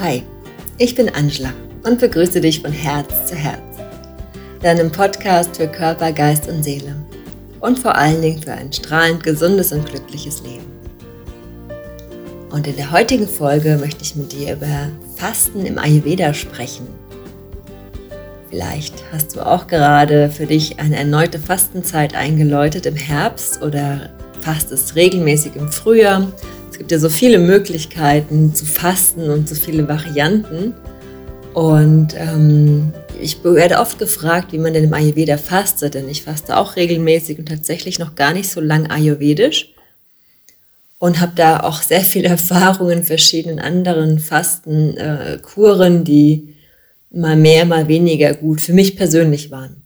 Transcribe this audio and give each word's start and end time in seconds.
Hi, 0.00 0.22
ich 0.78 0.94
bin 0.94 1.08
Angela 1.08 1.52
und 1.82 1.98
begrüße 1.98 2.40
dich 2.40 2.60
von 2.60 2.70
Herz 2.70 3.26
zu 3.26 3.34
Herz, 3.34 3.58
deinem 4.62 4.92
Podcast 4.92 5.56
für 5.56 5.66
Körper, 5.66 6.12
Geist 6.12 6.46
und 6.48 6.62
Seele 6.62 6.94
und 7.58 7.80
vor 7.80 7.96
allen 7.96 8.22
Dingen 8.22 8.40
für 8.40 8.52
ein 8.52 8.72
strahlend 8.72 9.24
gesundes 9.24 9.72
und 9.72 9.90
glückliches 9.90 10.40
Leben. 10.44 10.66
Und 12.50 12.68
in 12.68 12.76
der 12.76 12.92
heutigen 12.92 13.26
Folge 13.26 13.76
möchte 13.76 14.04
ich 14.04 14.14
mit 14.14 14.30
dir 14.30 14.52
über 14.52 14.88
Fasten 15.16 15.66
im 15.66 15.78
Ayurveda 15.78 16.32
sprechen. 16.32 16.86
Vielleicht 18.50 19.02
hast 19.12 19.34
du 19.34 19.44
auch 19.44 19.66
gerade 19.66 20.30
für 20.30 20.46
dich 20.46 20.78
eine 20.78 20.94
erneute 20.94 21.40
Fastenzeit 21.40 22.14
eingeläutet 22.14 22.86
im 22.86 22.94
Herbst 22.94 23.62
oder 23.62 24.10
fastest 24.42 24.94
regelmäßig 24.94 25.56
im 25.56 25.72
Frühjahr 25.72 26.28
es 26.78 26.80
gibt 26.80 26.92
ja 26.92 27.00
so 27.00 27.08
viele 27.08 27.40
Möglichkeiten 27.40 28.54
zu 28.54 28.64
fasten 28.64 29.30
und 29.30 29.48
so 29.48 29.56
viele 29.56 29.88
Varianten. 29.88 30.74
Und 31.52 32.14
ähm, 32.16 32.92
ich 33.20 33.42
werde 33.42 33.80
oft 33.80 33.98
gefragt, 33.98 34.52
wie 34.52 34.58
man 34.58 34.74
denn 34.74 34.84
im 34.84 34.94
Ayurveda 34.94 35.38
fastet, 35.38 35.94
denn 35.94 36.08
ich 36.08 36.22
faste 36.22 36.56
auch 36.56 36.76
regelmäßig 36.76 37.40
und 37.40 37.48
tatsächlich 37.48 37.98
noch 37.98 38.14
gar 38.14 38.32
nicht 38.32 38.48
so 38.48 38.60
lang 38.60 38.88
ayurvedisch 38.92 39.74
und 41.00 41.18
habe 41.18 41.32
da 41.34 41.64
auch 41.64 41.82
sehr 41.82 42.02
viel 42.02 42.24
Erfahrung 42.26 42.92
in 42.92 43.02
verschiedenen 43.02 43.58
anderen 43.58 44.20
Fastenkuren, 44.20 46.02
äh, 46.02 46.04
die 46.04 46.54
mal 47.10 47.34
mehr, 47.34 47.64
mal 47.64 47.88
weniger 47.88 48.34
gut 48.34 48.60
für 48.60 48.72
mich 48.72 48.96
persönlich 48.96 49.50
waren. 49.50 49.82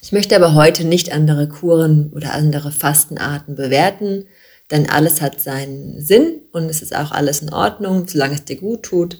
Ich 0.00 0.10
möchte 0.10 0.36
aber 0.36 0.54
heute 0.54 0.86
nicht 0.86 1.12
andere 1.12 1.50
Kuren 1.50 2.10
oder 2.14 2.32
andere 2.32 2.72
Fastenarten 2.72 3.56
bewerten, 3.56 4.24
denn 4.72 4.88
alles 4.88 5.20
hat 5.20 5.40
seinen 5.40 6.00
Sinn 6.00 6.40
und 6.50 6.64
es 6.64 6.80
ist 6.80 6.96
auch 6.96 7.12
alles 7.12 7.42
in 7.42 7.52
Ordnung, 7.52 8.08
solange 8.08 8.34
es 8.34 8.44
dir 8.44 8.56
gut 8.56 8.82
tut. 8.82 9.18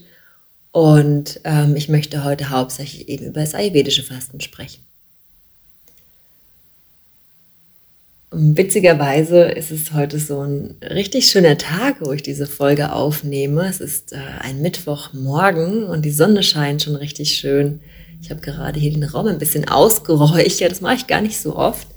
Und 0.73 1.40
ähm, 1.45 1.77
ich 1.77 1.90
möchte 1.90 2.24
heute 2.24 2.49
hauptsächlich 2.49 3.09
eben 3.09 3.27
über 3.27 3.40
das 3.40 3.54
ayurvedische 3.54 4.02
Fasten 4.02 4.40
sprechen. 4.40 4.82
Witzigerweise 8.30 9.43
ist 9.43 9.71
es 9.71 9.93
heute 9.93 10.18
so 10.18 10.40
ein 10.40 10.77
richtig 10.82 11.27
schöner 11.27 11.59
Tag, 11.59 11.96
wo 12.01 12.12
ich 12.12 12.23
diese 12.23 12.46
Folge 12.46 12.95
aufnehme. 12.95 13.68
Es 13.68 13.80
ist 13.80 14.15
äh, 14.15 14.21
ein 14.40 14.62
Mittwochmorgen 14.62 15.84
und 15.84 16.07
die 16.07 16.10
Sonne 16.10 16.43
scheint 16.43 16.82
schon 16.82 16.96
richtig 16.96 17.37
schön. 17.37 17.80
Ich 18.23 18.30
habe 18.30 18.40
gerade 18.40 18.80
hier 18.80 18.90
den 18.90 19.05
Raum 19.05 19.27
ein 19.27 19.38
bisschen 19.38 19.68
ausgeräuchert. 19.68 20.71
Das 20.71 20.80
mache 20.80 20.95
ich 20.95 21.07
gar 21.07 21.21
nicht 21.21 21.38
so 21.38 21.55
oft. 21.57 21.88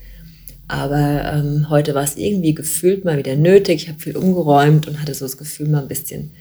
Aber 0.67 1.31
ähm, 1.33 1.69
heute 1.69 1.93
war 1.93 2.03
es 2.03 2.17
irgendwie 2.17 2.55
gefühlt 2.55 3.05
mal 3.05 3.17
wieder 3.17 3.35
nötig. 3.35 3.83
Ich 3.83 3.89
habe 3.89 3.99
viel 3.99 4.17
umgeräumt 4.17 4.87
und 4.87 5.01
hatte 5.01 5.13
so 5.13 5.25
das 5.25 5.37
Gefühl, 5.37 5.67
mal 5.67 5.83
ein 5.83 5.87
bisschen 5.87 6.31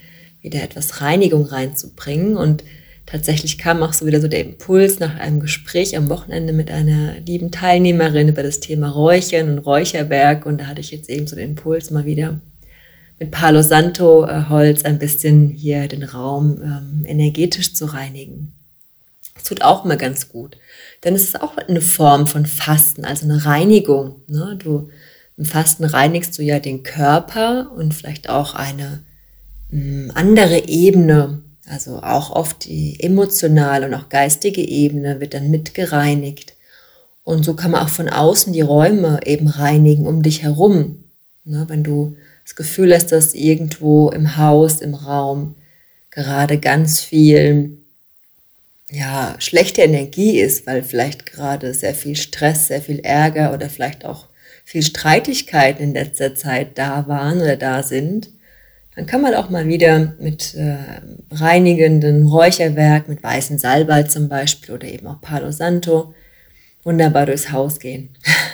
wieder 0.41 0.62
etwas 0.62 1.00
Reinigung 1.00 1.44
reinzubringen. 1.44 2.36
Und 2.36 2.64
tatsächlich 3.05 3.58
kam 3.58 3.83
auch 3.83 3.92
so 3.92 4.06
wieder 4.06 4.20
so 4.20 4.28
der 4.28 4.41
Impuls 4.41 4.98
nach 4.98 5.19
einem 5.19 5.41
Gespräch 5.41 5.97
am 5.97 6.08
Wochenende 6.08 6.52
mit 6.55 6.70
einer 6.70 7.19
lieben 7.20 7.50
Teilnehmerin 7.50 8.28
über 8.28 8.42
das 8.42 8.61
Thema 8.61 8.89
Räuchern 8.89 9.50
und 9.50 9.58
Räucherwerk. 9.58 10.47
Und 10.47 10.58
da 10.58 10.67
hatte 10.67 10.80
ich 10.80 10.91
jetzt 10.91 11.11
eben 11.11 11.27
so 11.27 11.36
den 11.36 11.50
Impuls 11.50 11.91
mal 11.91 12.06
wieder 12.06 12.41
mit 13.19 13.30
Palo 13.30 13.62
Santo 13.62 14.27
äh, 14.27 14.45
Holz 14.48 14.84
ein 14.84 14.98
bisschen 14.98 15.50
hier 15.50 15.86
den 15.86 16.02
Raum 16.02 16.61
ähm, 16.62 17.05
energetisch 17.06 17.75
zu 17.75 17.86
reinigen. 17.86 18.52
Das 19.34 19.45
tut 19.45 19.62
auch 19.62 19.84
immer 19.84 19.97
ganz 19.97 20.28
gut. 20.28 20.56
Denn 21.05 21.14
es 21.14 21.24
ist 21.24 21.41
auch 21.41 21.56
eine 21.56 21.83
Form 21.83 22.27
von 22.27 22.47
Fasten, 22.47 23.05
also 23.05 23.27
eine 23.27 23.44
Reinigung. 23.44 24.22
Ne? 24.27 24.58
Du, 24.58 24.88
Im 25.36 25.44
Fasten 25.44 25.84
reinigst 25.84 26.38
du 26.38 26.42
ja 26.42 26.58
den 26.58 26.83
Körper 26.83 27.70
und 27.77 27.92
vielleicht 27.92 28.30
auch 28.30 28.55
eine 28.55 29.02
mh, 29.70 29.80
hm, 29.80 30.12
andere 30.14 30.69
Ebene, 30.69 31.42
also 31.66 32.02
auch 32.02 32.30
oft 32.30 32.64
die 32.64 32.98
emotionale 33.00 33.86
und 33.86 33.94
auch 33.94 34.08
geistige 34.08 34.62
Ebene 34.62 35.20
wird 35.20 35.34
dann 35.34 35.50
mitgereinigt. 35.50 36.55
Und 37.23 37.45
so 37.45 37.55
kann 37.55 37.70
man 37.70 37.83
auch 37.83 37.89
von 37.89 38.08
außen 38.08 38.52
die 38.52 38.61
Räume 38.61 39.20
eben 39.24 39.48
reinigen 39.48 40.06
um 40.06 40.23
dich 40.23 40.42
herum. 40.42 41.05
Ne? 41.45 41.64
Wenn 41.68 41.83
du 41.83 42.17
das 42.45 42.55
Gefühl 42.55 42.95
hast, 42.95 43.12
dass 43.12 43.34
irgendwo 43.34 44.11
im 44.11 44.36
Haus, 44.36 44.80
im 44.80 44.95
Raum 44.95 45.55
gerade 46.11 46.58
ganz 46.58 47.00
viel 47.00 47.79
ja, 48.94 49.34
schlechte 49.38 49.82
Energie 49.82 50.38
ist, 50.40 50.66
weil 50.66 50.82
vielleicht 50.82 51.27
gerade 51.27 51.74
sehr 51.74 51.94
viel 51.94 52.16
Stress, 52.16 52.68
sehr 52.68 52.80
viel 52.80 53.00
Ärger 53.00 53.52
oder 53.52 53.68
vielleicht 53.68 54.05
auch 54.05 54.28
viel 54.64 54.82
Streitigkeiten 54.82 55.82
in 55.82 55.94
letzter 55.94 56.34
Zeit 56.34 56.78
da 56.78 57.06
waren 57.08 57.40
oder 57.40 57.56
da 57.56 57.82
sind, 57.82 58.30
dann 58.94 59.06
kann 59.06 59.20
man 59.20 59.34
auch 59.34 59.50
mal 59.50 59.66
wieder 59.66 60.14
mit 60.20 60.55
äh, 60.55 60.77
reinigenden 61.32 62.27
Räucherwerk, 62.27 63.08
mit 63.08 63.22
weißen 63.22 63.58
Salbei 63.58 64.05
zum 64.05 64.28
Beispiel 64.28 64.74
oder 64.74 64.86
eben 64.86 65.08
auch 65.08 65.20
Palo 65.20 65.50
Santo 65.50 66.14
wunderbar 66.84 67.26
durchs 67.26 67.50
Haus 67.50 67.80
gehen. 67.80 68.11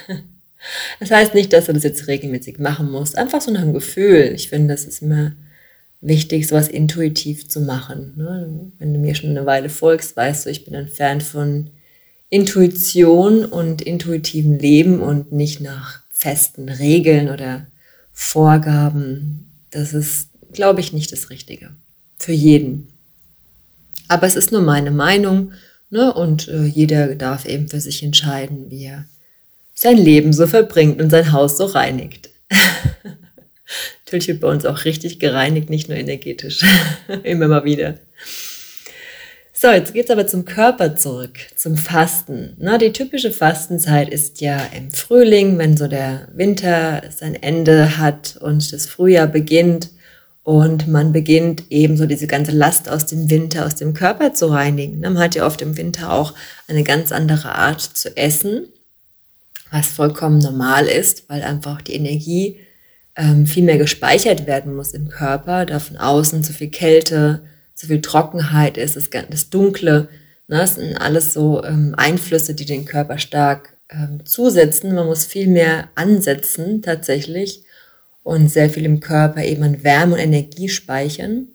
das 1.00 1.10
heißt 1.10 1.34
nicht, 1.34 1.52
dass 1.52 1.66
du 1.66 1.74
das 1.74 1.82
jetzt 1.82 2.06
regelmäßig 2.08 2.58
machen 2.58 2.90
musst, 2.90 3.18
einfach 3.18 3.42
so 3.42 3.50
nach 3.50 3.60
dem 3.60 3.74
Gefühl. 3.74 4.32
Ich 4.34 4.48
finde, 4.48 4.72
das 4.72 4.84
ist 4.84 5.02
immer 5.02 5.32
wichtig, 6.00 6.48
sowas 6.48 6.68
intuitiv 6.68 7.48
zu 7.48 7.60
machen. 7.60 8.14
Ne? 8.16 8.72
Wenn 8.78 8.94
du 8.94 9.00
mir 9.00 9.14
schon 9.14 9.30
eine 9.30 9.46
Weile 9.46 9.68
folgst, 9.68 10.16
weißt 10.16 10.46
du, 10.46 10.50
ich 10.50 10.64
bin 10.64 10.74
ein 10.74 10.88
Fan 10.88 11.20
von 11.20 11.70
Intuition 12.28 13.44
und 13.44 13.82
intuitivem 13.82 14.58
Leben 14.58 15.00
und 15.00 15.32
nicht 15.32 15.60
nach 15.60 16.00
festen 16.10 16.68
Regeln 16.68 17.28
oder 17.28 17.66
Vorgaben. 18.12 19.50
Das 19.70 19.94
ist, 19.94 20.28
glaube 20.52 20.80
ich, 20.80 20.92
nicht 20.92 21.12
das 21.12 21.30
Richtige. 21.30 21.70
Für 22.18 22.32
jeden. 22.32 22.88
Aber 24.08 24.26
es 24.26 24.36
ist 24.36 24.52
nur 24.52 24.62
meine 24.62 24.90
Meinung 24.90 25.52
ne? 25.90 26.12
und 26.12 26.48
äh, 26.48 26.64
jeder 26.64 27.14
darf 27.14 27.46
eben 27.46 27.68
für 27.68 27.80
sich 27.80 28.02
entscheiden, 28.02 28.70
wie 28.70 28.84
er 28.84 29.06
sein 29.74 29.96
Leben 29.96 30.32
so 30.32 30.46
verbringt 30.46 31.00
und 31.00 31.10
sein 31.10 31.32
Haus 31.32 31.56
so 31.56 31.66
reinigt. 31.66 32.30
Natürlich 34.10 34.26
wird 34.26 34.40
bei 34.40 34.48
uns 34.48 34.66
auch 34.66 34.84
richtig 34.84 35.20
gereinigt, 35.20 35.70
nicht 35.70 35.88
nur 35.88 35.96
energetisch. 35.96 36.64
Immer 37.22 37.46
mal 37.46 37.62
wieder. 37.62 37.94
So, 39.52 39.68
jetzt 39.68 39.94
geht's 39.94 40.10
aber 40.10 40.26
zum 40.26 40.44
Körper 40.44 40.96
zurück, 40.96 41.38
zum 41.54 41.76
Fasten. 41.76 42.56
Na, 42.58 42.76
die 42.76 42.92
typische 42.92 43.30
Fastenzeit 43.30 44.08
ist 44.08 44.40
ja 44.40 44.58
im 44.76 44.90
Frühling, 44.90 45.58
wenn 45.58 45.76
so 45.76 45.86
der 45.86 46.26
Winter 46.34 47.04
sein 47.16 47.36
Ende 47.36 47.98
hat 47.98 48.36
und 48.40 48.72
das 48.72 48.86
Frühjahr 48.86 49.28
beginnt 49.28 49.90
und 50.42 50.88
man 50.88 51.12
beginnt 51.12 51.70
eben 51.70 51.96
so 51.96 52.06
diese 52.06 52.26
ganze 52.26 52.50
Last 52.50 52.88
aus 52.88 53.06
dem 53.06 53.30
Winter, 53.30 53.64
aus 53.64 53.76
dem 53.76 53.94
Körper 53.94 54.32
zu 54.34 54.46
reinigen. 54.46 54.98
Man 54.98 55.20
hat 55.20 55.36
ja 55.36 55.46
oft 55.46 55.62
im 55.62 55.76
Winter 55.76 56.12
auch 56.12 56.34
eine 56.66 56.82
ganz 56.82 57.12
andere 57.12 57.54
Art 57.54 57.80
zu 57.80 58.16
essen, 58.16 58.66
was 59.70 59.86
vollkommen 59.86 60.40
normal 60.40 60.86
ist, 60.86 61.28
weil 61.28 61.44
einfach 61.44 61.80
die 61.80 61.94
Energie 61.94 62.58
ähm, 63.16 63.46
viel 63.46 63.64
mehr 63.64 63.78
gespeichert 63.78 64.46
werden 64.46 64.74
muss 64.74 64.92
im 64.92 65.08
Körper, 65.08 65.66
da 65.66 65.78
von 65.78 65.96
außen 65.96 66.42
zu 66.44 66.52
viel 66.52 66.70
Kälte, 66.70 67.42
zu 67.74 67.86
viel 67.86 68.00
Trockenheit 68.00 68.76
ist, 68.76 68.96
das, 68.96 69.10
das 69.30 69.50
Dunkle. 69.50 70.08
Ne, 70.48 70.58
das 70.58 70.76
sind 70.76 70.96
alles 70.96 71.32
so 71.32 71.64
ähm, 71.64 71.94
Einflüsse, 71.96 72.54
die 72.54 72.66
den 72.66 72.84
Körper 72.84 73.18
stark 73.18 73.76
ähm, 73.90 74.24
zusetzen. 74.24 74.94
Man 74.94 75.06
muss 75.06 75.24
viel 75.24 75.46
mehr 75.46 75.88
ansetzen 75.94 76.82
tatsächlich 76.82 77.64
und 78.22 78.48
sehr 78.48 78.70
viel 78.70 78.84
im 78.84 79.00
Körper 79.00 79.42
eben 79.42 79.62
an 79.62 79.82
Wärme 79.82 80.14
und 80.14 80.20
Energie 80.20 80.68
speichern. 80.68 81.48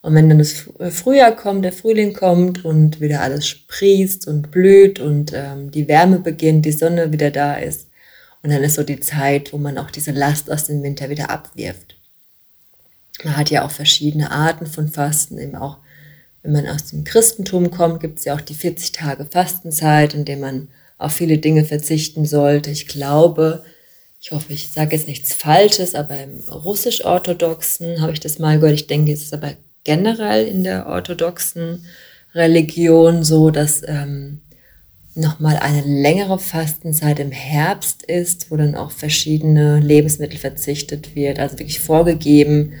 Und 0.00 0.14
wenn 0.14 0.28
dann 0.28 0.38
das 0.38 0.68
äh, 0.78 0.90
Frühjahr 0.90 1.34
kommt, 1.34 1.64
der 1.64 1.72
Frühling 1.72 2.12
kommt 2.12 2.64
und 2.64 3.00
wieder 3.00 3.22
alles 3.22 3.46
sprießt 3.46 4.28
und 4.28 4.50
blüht 4.50 5.00
und 5.00 5.32
ähm, 5.34 5.70
die 5.70 5.88
Wärme 5.88 6.18
beginnt, 6.18 6.66
die 6.66 6.72
Sonne 6.72 7.12
wieder 7.12 7.30
da 7.30 7.54
ist, 7.54 7.88
und 8.44 8.50
dann 8.50 8.62
ist 8.62 8.74
so 8.74 8.82
die 8.82 9.00
Zeit, 9.00 9.54
wo 9.54 9.58
man 9.58 9.78
auch 9.78 9.90
diese 9.90 10.10
Last 10.10 10.52
aus 10.52 10.66
dem 10.66 10.82
Winter 10.82 11.08
wieder 11.08 11.30
abwirft. 11.30 11.96
Man 13.24 13.38
hat 13.38 13.48
ja 13.48 13.64
auch 13.64 13.70
verschiedene 13.70 14.30
Arten 14.30 14.66
von 14.66 14.88
Fasten, 14.88 15.38
eben 15.38 15.56
auch 15.56 15.78
wenn 16.42 16.52
man 16.52 16.68
aus 16.68 16.90
dem 16.90 17.04
Christentum 17.04 17.70
kommt, 17.70 18.00
gibt 18.00 18.18
es 18.18 18.26
ja 18.26 18.34
auch 18.34 18.42
die 18.42 18.54
40 18.54 18.92
Tage 18.92 19.24
Fastenzeit, 19.24 20.12
in 20.12 20.26
der 20.26 20.36
man 20.36 20.68
auf 20.98 21.12
viele 21.12 21.38
Dinge 21.38 21.64
verzichten 21.64 22.26
sollte. 22.26 22.70
Ich 22.70 22.86
glaube, 22.86 23.64
ich 24.20 24.30
hoffe, 24.30 24.52
ich 24.52 24.70
sage 24.70 24.94
jetzt 24.94 25.08
nichts 25.08 25.32
Falsches, 25.32 25.94
aber 25.94 26.22
im 26.22 26.40
russisch-orthodoxen 26.40 28.02
habe 28.02 28.12
ich 28.12 28.20
das 28.20 28.38
mal 28.38 28.60
gehört. 28.60 28.74
Ich 28.74 28.86
denke, 28.88 29.10
es 29.12 29.22
ist 29.22 29.32
aber 29.32 29.54
generell 29.84 30.46
in 30.46 30.64
der 30.64 30.86
orthodoxen 30.86 31.86
Religion 32.34 33.24
so, 33.24 33.50
dass 33.50 33.80
ähm, 33.86 34.42
nochmal 35.14 35.56
eine 35.56 35.82
längere 35.82 36.38
Fastenzeit 36.38 37.20
im 37.20 37.30
Herbst 37.30 38.02
ist, 38.02 38.50
wo 38.50 38.56
dann 38.56 38.74
auch 38.74 38.90
verschiedene 38.90 39.78
Lebensmittel 39.80 40.38
verzichtet 40.38 41.14
wird, 41.14 41.38
also 41.38 41.58
wirklich 41.58 41.80
vorgegeben. 41.80 42.72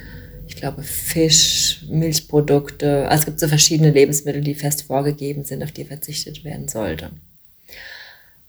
Ich 0.46 0.56
glaube, 0.56 0.82
Fisch, 0.82 1.84
Milchprodukte, 1.88 3.08
also 3.08 3.20
es 3.20 3.26
gibt 3.26 3.40
so 3.40 3.48
verschiedene 3.48 3.90
Lebensmittel, 3.90 4.42
die 4.42 4.54
fest 4.54 4.82
vorgegeben 4.82 5.44
sind, 5.44 5.62
auf 5.62 5.72
die 5.72 5.84
verzichtet 5.84 6.44
werden 6.44 6.68
sollte. 6.68 7.10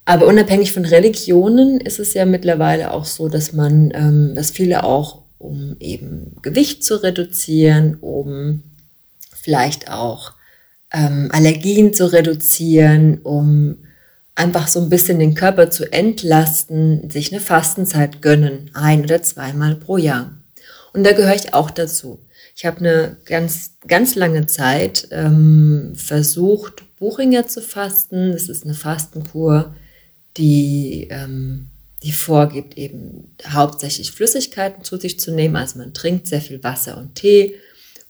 Aber 0.04 0.28
unabhängig 0.28 0.72
von 0.72 0.86
Religionen 0.86 1.80
ist 1.80 2.00
es 2.00 2.14
ja 2.14 2.26
mittlerweile 2.26 2.92
auch 2.92 3.06
so, 3.06 3.28
dass 3.28 3.54
man, 3.54 3.92
ähm, 3.96 4.34
dass 4.36 4.52
viele 4.52 4.84
auch, 4.84 5.24
um 5.40 5.76
eben 5.80 6.38
Gewicht 6.42 6.84
zu 6.84 7.02
reduzieren, 7.02 7.96
um 8.02 8.64
vielleicht 9.34 9.90
auch 9.92 10.35
ähm, 10.96 11.30
Allergien 11.32 11.94
zu 11.94 12.12
reduzieren, 12.12 13.20
um 13.22 13.78
einfach 14.34 14.68
so 14.68 14.82
ein 14.82 14.90
bisschen 14.90 15.20
den 15.20 15.36
Körper 15.36 15.70
zu 15.70 15.92
entlasten, 15.92 17.10
sich 17.10 17.32
eine 17.32 17.42
Fastenzeit 17.42 18.22
gönnen, 18.22 18.72
ein 18.74 19.04
oder 19.04 19.22
zweimal 19.22 19.76
pro 19.76 19.98
Jahr. 19.98 20.32
Und 20.94 21.04
da 21.04 21.12
gehöre 21.12 21.36
ich 21.36 21.54
auch 21.54 21.70
dazu. 21.70 22.20
Ich 22.56 22.66
habe 22.66 22.80
eine 22.80 23.18
ganz, 23.26 23.72
ganz 23.86 24.16
lange 24.16 24.46
Zeit 24.46 25.10
ähm, 25.12 25.94
versucht, 25.96 26.84
Buchinger 26.98 27.48
zu 27.48 27.62
fasten. 27.62 28.32
Das 28.32 28.48
ist 28.48 28.64
eine 28.64 28.74
Fastenkur, 28.74 29.76
die, 30.38 31.10
ähm, 31.12 31.68
die 32.04 32.14
vorgibt, 32.14 32.78
eben 32.78 33.36
hauptsächlich 33.46 34.12
Flüssigkeiten 34.12 34.86
zu 34.86 34.96
sich 34.96 35.20
zu 35.20 35.32
nehmen. 35.32 35.58
Also 35.58 35.78
man 35.78 35.94
trinkt 35.94 36.28
sehr 36.28 36.42
viel 36.42 36.64
Wasser 36.64 36.98
und 36.98 37.16
Tee 37.16 37.56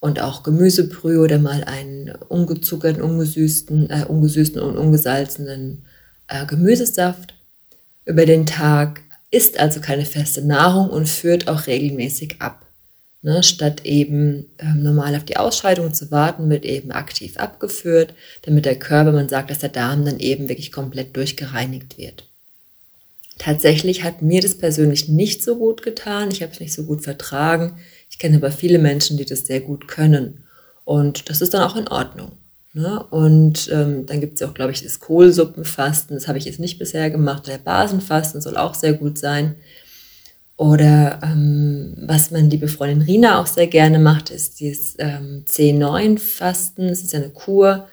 und 0.05 0.21
auch 0.21 0.43
Gemüsebrühe 0.43 1.19
oder 1.19 1.39
mal 1.39 1.63
einen 1.63 2.11
ungezuckerten, 2.29 3.01
ungesüßten, 3.01 3.89
äh, 3.89 4.05
ungesüßten 4.07 4.61
und 4.61 4.77
ungesalzenen 4.77 5.83
äh, 6.27 6.45
Gemüsesaft 6.45 7.33
über 8.05 8.27
den 8.27 8.45
Tag, 8.45 9.01
isst 9.31 9.59
also 9.59 9.81
keine 9.81 10.05
feste 10.05 10.45
Nahrung 10.45 10.91
und 10.91 11.09
führt 11.09 11.47
auch 11.47 11.65
regelmäßig 11.65 12.35
ab. 12.39 12.67
Ne, 13.23 13.41
statt 13.41 13.83
eben 13.83 14.45
ähm, 14.59 14.83
normal 14.83 15.15
auf 15.15 15.23
die 15.23 15.37
Ausscheidung 15.37 15.91
zu 15.95 16.11
warten, 16.11 16.51
wird 16.51 16.63
eben 16.63 16.91
aktiv 16.91 17.37
abgeführt, 17.37 18.13
damit 18.43 18.65
der 18.65 18.77
Körper, 18.77 19.11
man 19.11 19.27
sagt, 19.27 19.49
dass 19.49 19.57
der 19.57 19.69
Darm 19.69 20.05
dann 20.05 20.19
eben 20.19 20.47
wirklich 20.47 20.71
komplett 20.71 21.17
durchgereinigt 21.17 21.97
wird. 21.97 22.27
Tatsächlich 23.39 24.03
hat 24.03 24.21
mir 24.21 24.41
das 24.41 24.55
persönlich 24.55 25.09
nicht 25.09 25.41
so 25.41 25.57
gut 25.57 25.81
getan. 25.81 26.29
Ich 26.31 26.43
habe 26.43 26.53
es 26.53 26.59
nicht 26.59 26.73
so 26.73 26.83
gut 26.83 27.03
vertragen. 27.03 27.79
Ich 28.15 28.19
kenne 28.19 28.37
aber 28.37 28.49
viele 28.49 28.79
Menschen, 28.79 29.17
die 29.17 29.25
das 29.25 29.45
sehr 29.45 29.59
gut 29.59 29.89
können. 29.89 30.45
Und 30.85 31.29
das 31.29 31.41
ist 31.41 31.53
dann 31.53 31.63
auch 31.63 31.75
in 31.75 31.89
Ordnung. 31.89 32.31
Ne? 32.71 33.03
Und 33.09 33.69
ähm, 33.73 34.05
dann 34.05 34.21
gibt 34.21 34.35
es 34.35 34.47
auch, 34.47 34.53
glaube 34.53 34.71
ich, 34.71 34.81
das 34.81 35.01
Kohlsuppenfasten. 35.01 36.15
Das 36.15 36.29
habe 36.29 36.37
ich 36.37 36.45
jetzt 36.45 36.61
nicht 36.61 36.79
bisher 36.79 37.09
gemacht. 37.09 37.45
Der 37.47 37.57
Basenfasten 37.57 38.39
soll 38.39 38.55
auch 38.55 38.73
sehr 38.73 38.93
gut 38.93 39.17
sein. 39.17 39.55
Oder 40.55 41.19
ähm, 41.23 41.97
was 42.07 42.31
meine 42.31 42.47
liebe 42.47 42.69
Freundin 42.69 43.01
Rina 43.01 43.41
auch 43.41 43.47
sehr 43.47 43.67
gerne 43.67 43.99
macht, 43.99 44.29
ist 44.29 44.61
dieses 44.61 44.95
ähm, 44.97 45.43
C9-Fasten. 45.45 46.87
Das 46.87 47.01
ist 47.01 47.11
ja 47.11 47.19
eine 47.19 47.31
Kur 47.31 47.89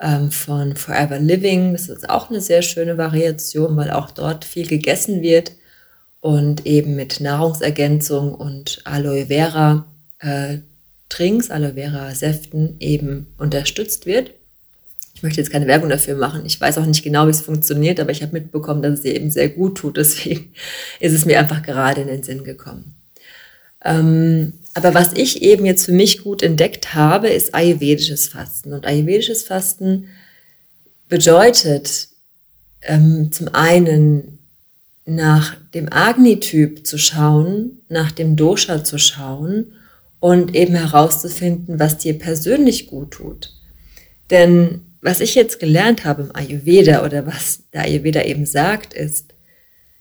ähm, 0.00 0.30
von 0.30 0.74
Forever 0.74 1.18
Living. 1.18 1.74
Das 1.74 1.90
ist 1.90 2.08
auch 2.08 2.30
eine 2.30 2.40
sehr 2.40 2.62
schöne 2.62 2.96
Variation, 2.96 3.76
weil 3.76 3.90
auch 3.90 4.10
dort 4.10 4.46
viel 4.46 4.66
gegessen 4.66 5.20
wird 5.20 5.52
und 6.26 6.66
eben 6.66 6.96
mit 6.96 7.20
Nahrungsergänzung 7.20 8.34
und 8.34 8.80
Aloe 8.82 9.26
Vera 9.26 9.86
äh, 10.18 10.58
Trinks, 11.08 11.52
Aloe 11.52 11.74
Vera 11.74 12.12
Säften 12.16 12.74
eben 12.80 13.28
unterstützt 13.38 14.06
wird. 14.06 14.32
Ich 15.14 15.22
möchte 15.22 15.40
jetzt 15.40 15.52
keine 15.52 15.68
Werbung 15.68 15.88
dafür 15.88 16.16
machen. 16.16 16.44
Ich 16.44 16.60
weiß 16.60 16.78
auch 16.78 16.84
nicht 16.84 17.04
genau, 17.04 17.28
wie 17.28 17.30
es 17.30 17.42
funktioniert, 17.42 18.00
aber 18.00 18.10
ich 18.10 18.22
habe 18.22 18.32
mitbekommen, 18.32 18.82
dass 18.82 18.98
es 18.98 19.04
ihr 19.04 19.14
eben 19.14 19.30
sehr 19.30 19.50
gut 19.50 19.78
tut. 19.78 19.98
Deswegen 19.98 20.52
ist 20.98 21.12
es 21.12 21.26
mir 21.26 21.38
einfach 21.38 21.62
gerade 21.62 22.00
in 22.00 22.08
den 22.08 22.24
Sinn 22.24 22.42
gekommen. 22.42 22.96
Ähm, 23.84 24.54
aber 24.74 24.94
was 24.94 25.12
ich 25.12 25.42
eben 25.42 25.64
jetzt 25.64 25.86
für 25.86 25.92
mich 25.92 26.24
gut 26.24 26.42
entdeckt 26.42 26.92
habe, 26.92 27.28
ist 27.28 27.54
ayurvedisches 27.54 28.26
Fasten. 28.26 28.72
Und 28.72 28.84
ayurvedisches 28.84 29.44
Fasten 29.44 30.08
bedeutet 31.08 32.08
ähm, 32.82 33.30
zum 33.30 33.54
einen 33.54 34.35
nach 35.06 35.56
dem 35.72 35.90
Agni-Typ 35.90 36.84
zu 36.86 36.98
schauen, 36.98 37.78
nach 37.88 38.10
dem 38.10 38.36
Dosha 38.36 38.84
zu 38.84 38.98
schauen 38.98 39.72
und 40.18 40.54
eben 40.54 40.74
herauszufinden, 40.74 41.78
was 41.78 41.98
dir 41.98 42.18
persönlich 42.18 42.88
gut 42.88 43.12
tut. 43.12 43.52
Denn 44.30 44.80
was 45.00 45.20
ich 45.20 45.36
jetzt 45.36 45.60
gelernt 45.60 46.04
habe 46.04 46.22
im 46.22 46.34
Ayurveda 46.34 47.04
oder 47.04 47.26
was 47.26 47.60
der 47.72 47.82
Ayurveda 47.82 48.22
eben 48.22 48.44
sagt, 48.44 48.92
ist, 48.92 49.26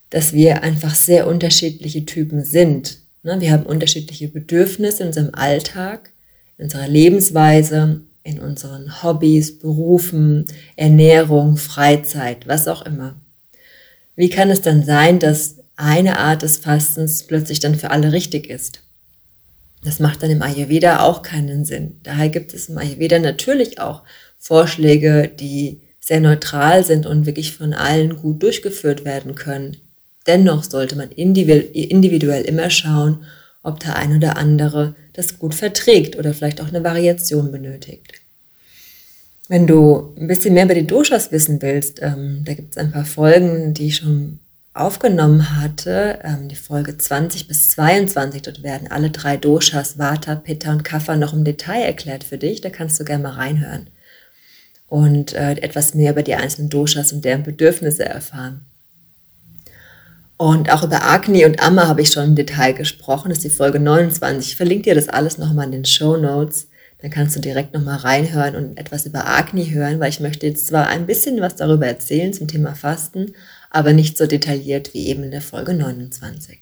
dass 0.09 0.33
wir 0.33 0.63
einfach 0.63 0.95
sehr 0.95 1.27
unterschiedliche 1.27 2.05
Typen 2.05 2.43
sind. 2.43 2.99
Ne, 3.21 3.39
wir 3.39 3.51
haben 3.51 3.65
unterschiedliche 3.65 4.27
Bedürfnisse 4.27 5.03
in 5.03 5.07
unserem 5.07 5.29
Alltag, 5.33 6.11
in 6.57 6.65
unserer 6.65 6.87
Lebensweise, 6.87 8.01
in 8.23 8.39
unseren 8.39 9.03
Hobbys, 9.03 9.59
Berufen, 9.59 10.45
Ernährung, 10.75 11.57
Freizeit, 11.57 12.47
was 12.47 12.67
auch 12.67 12.83
immer. 12.83 13.15
Wie 14.15 14.29
kann 14.29 14.49
es 14.49 14.61
dann 14.61 14.83
sein, 14.83 15.19
dass 15.19 15.55
eine 15.75 16.19
Art 16.19 16.41
des 16.41 16.57
Fastens 16.57 17.23
plötzlich 17.23 17.59
dann 17.59 17.75
für 17.75 17.91
alle 17.91 18.11
richtig 18.11 18.49
ist? 18.49 18.79
Das 19.83 19.99
macht 19.99 20.23
dann 20.23 20.31
im 20.31 20.41
Ayurveda 20.41 21.01
auch 21.01 21.21
keinen 21.21 21.65
Sinn. 21.65 21.99
Daher 22.03 22.29
gibt 22.29 22.53
es 22.53 22.69
im 22.69 22.77
Ayurveda 22.77 23.19
natürlich 23.19 23.79
auch 23.79 24.03
Vorschläge, 24.39 25.31
die 25.39 25.81
sehr 25.99 26.19
neutral 26.19 26.83
sind 26.83 27.05
und 27.05 27.25
wirklich 27.25 27.55
von 27.55 27.73
allen 27.73 28.15
gut 28.17 28.41
durchgeführt 28.41 29.05
werden 29.05 29.35
können. 29.35 29.77
Dennoch 30.27 30.63
sollte 30.63 30.95
man 30.95 31.11
individuell 31.11 32.41
immer 32.43 32.69
schauen, 32.69 33.25
ob 33.63 33.79
der 33.79 33.95
ein 33.95 34.15
oder 34.15 34.37
andere 34.37 34.95
das 35.13 35.39
gut 35.39 35.55
verträgt 35.55 36.15
oder 36.15 36.33
vielleicht 36.33 36.61
auch 36.61 36.67
eine 36.67 36.83
Variation 36.83 37.51
benötigt. 37.51 38.13
Wenn 39.47 39.67
du 39.67 40.13
ein 40.17 40.27
bisschen 40.27 40.53
mehr 40.53 40.65
über 40.65 40.73
die 40.73 40.87
Doshas 40.87 41.31
wissen 41.31 41.61
willst, 41.61 42.01
ähm, 42.01 42.43
da 42.45 42.53
gibt 42.53 42.71
es 42.71 42.77
ein 42.77 42.91
paar 42.91 43.05
Folgen, 43.05 43.73
die 43.73 43.87
ich 43.87 43.97
schon 43.97 44.39
aufgenommen 44.73 45.55
hatte, 45.61 46.19
ähm, 46.23 46.49
die 46.49 46.55
Folge 46.55 46.97
20 46.97 47.47
bis 47.47 47.69
22, 47.71 48.41
dort 48.41 48.63
werden 48.63 48.91
alle 48.91 49.09
drei 49.09 49.37
Doshas, 49.37 49.97
Vata, 49.97 50.35
Pitta 50.35 50.71
und 50.71 50.83
Kapha 50.83 51.15
noch 51.15 51.33
im 51.33 51.43
Detail 51.43 51.83
erklärt 51.83 52.23
für 52.23 52.37
dich, 52.37 52.61
da 52.61 52.69
kannst 52.69 52.99
du 52.99 53.05
gerne 53.05 53.23
mal 53.23 53.33
reinhören 53.33 53.87
und 54.87 55.33
äh, 55.33 55.51
etwas 55.53 55.93
mehr 55.93 56.11
über 56.11 56.23
die 56.23 56.35
einzelnen 56.35 56.69
Doshas 56.69 57.13
und 57.13 57.23
deren 57.23 57.43
Bedürfnisse 57.43 58.05
erfahren. 58.05 58.65
Und 60.37 60.69
auch 60.69 60.83
über 60.83 61.03
Agni 61.03 61.45
und 61.45 61.63
Amma 61.63 61.87
habe 61.87 62.01
ich 62.01 62.09
schon 62.09 62.25
im 62.25 62.35
Detail 62.35 62.73
gesprochen, 62.73 63.29
das 63.29 63.37
ist 63.37 63.45
die 63.45 63.49
Folge 63.49 63.79
29. 63.79 64.49
Ich 64.49 64.55
verlinke 64.57 64.83
dir 64.83 64.95
das 64.95 65.07
alles 65.07 65.37
nochmal 65.37 65.67
in 65.67 65.71
den 65.71 65.85
Show 65.85 66.17
Notes. 66.17 66.67
Dann 66.99 67.11
kannst 67.11 67.35
du 67.35 67.39
direkt 67.39 67.73
nochmal 67.73 67.97
reinhören 67.97 68.55
und 68.55 68.77
etwas 68.77 69.05
über 69.05 69.27
Agni 69.27 69.69
hören, 69.69 69.99
weil 69.99 70.09
ich 70.09 70.19
möchte 70.19 70.47
jetzt 70.47 70.67
zwar 70.67 70.87
ein 70.87 71.05
bisschen 71.05 71.41
was 71.41 71.55
darüber 71.55 71.85
erzählen 71.85 72.33
zum 72.33 72.47
Thema 72.47 72.73
Fasten, 72.73 73.33
aber 73.69 73.93
nicht 73.93 74.17
so 74.17 74.25
detailliert 74.25 74.93
wie 74.93 75.07
eben 75.07 75.23
in 75.23 75.31
der 75.31 75.41
Folge 75.41 75.73
29. 75.73 76.59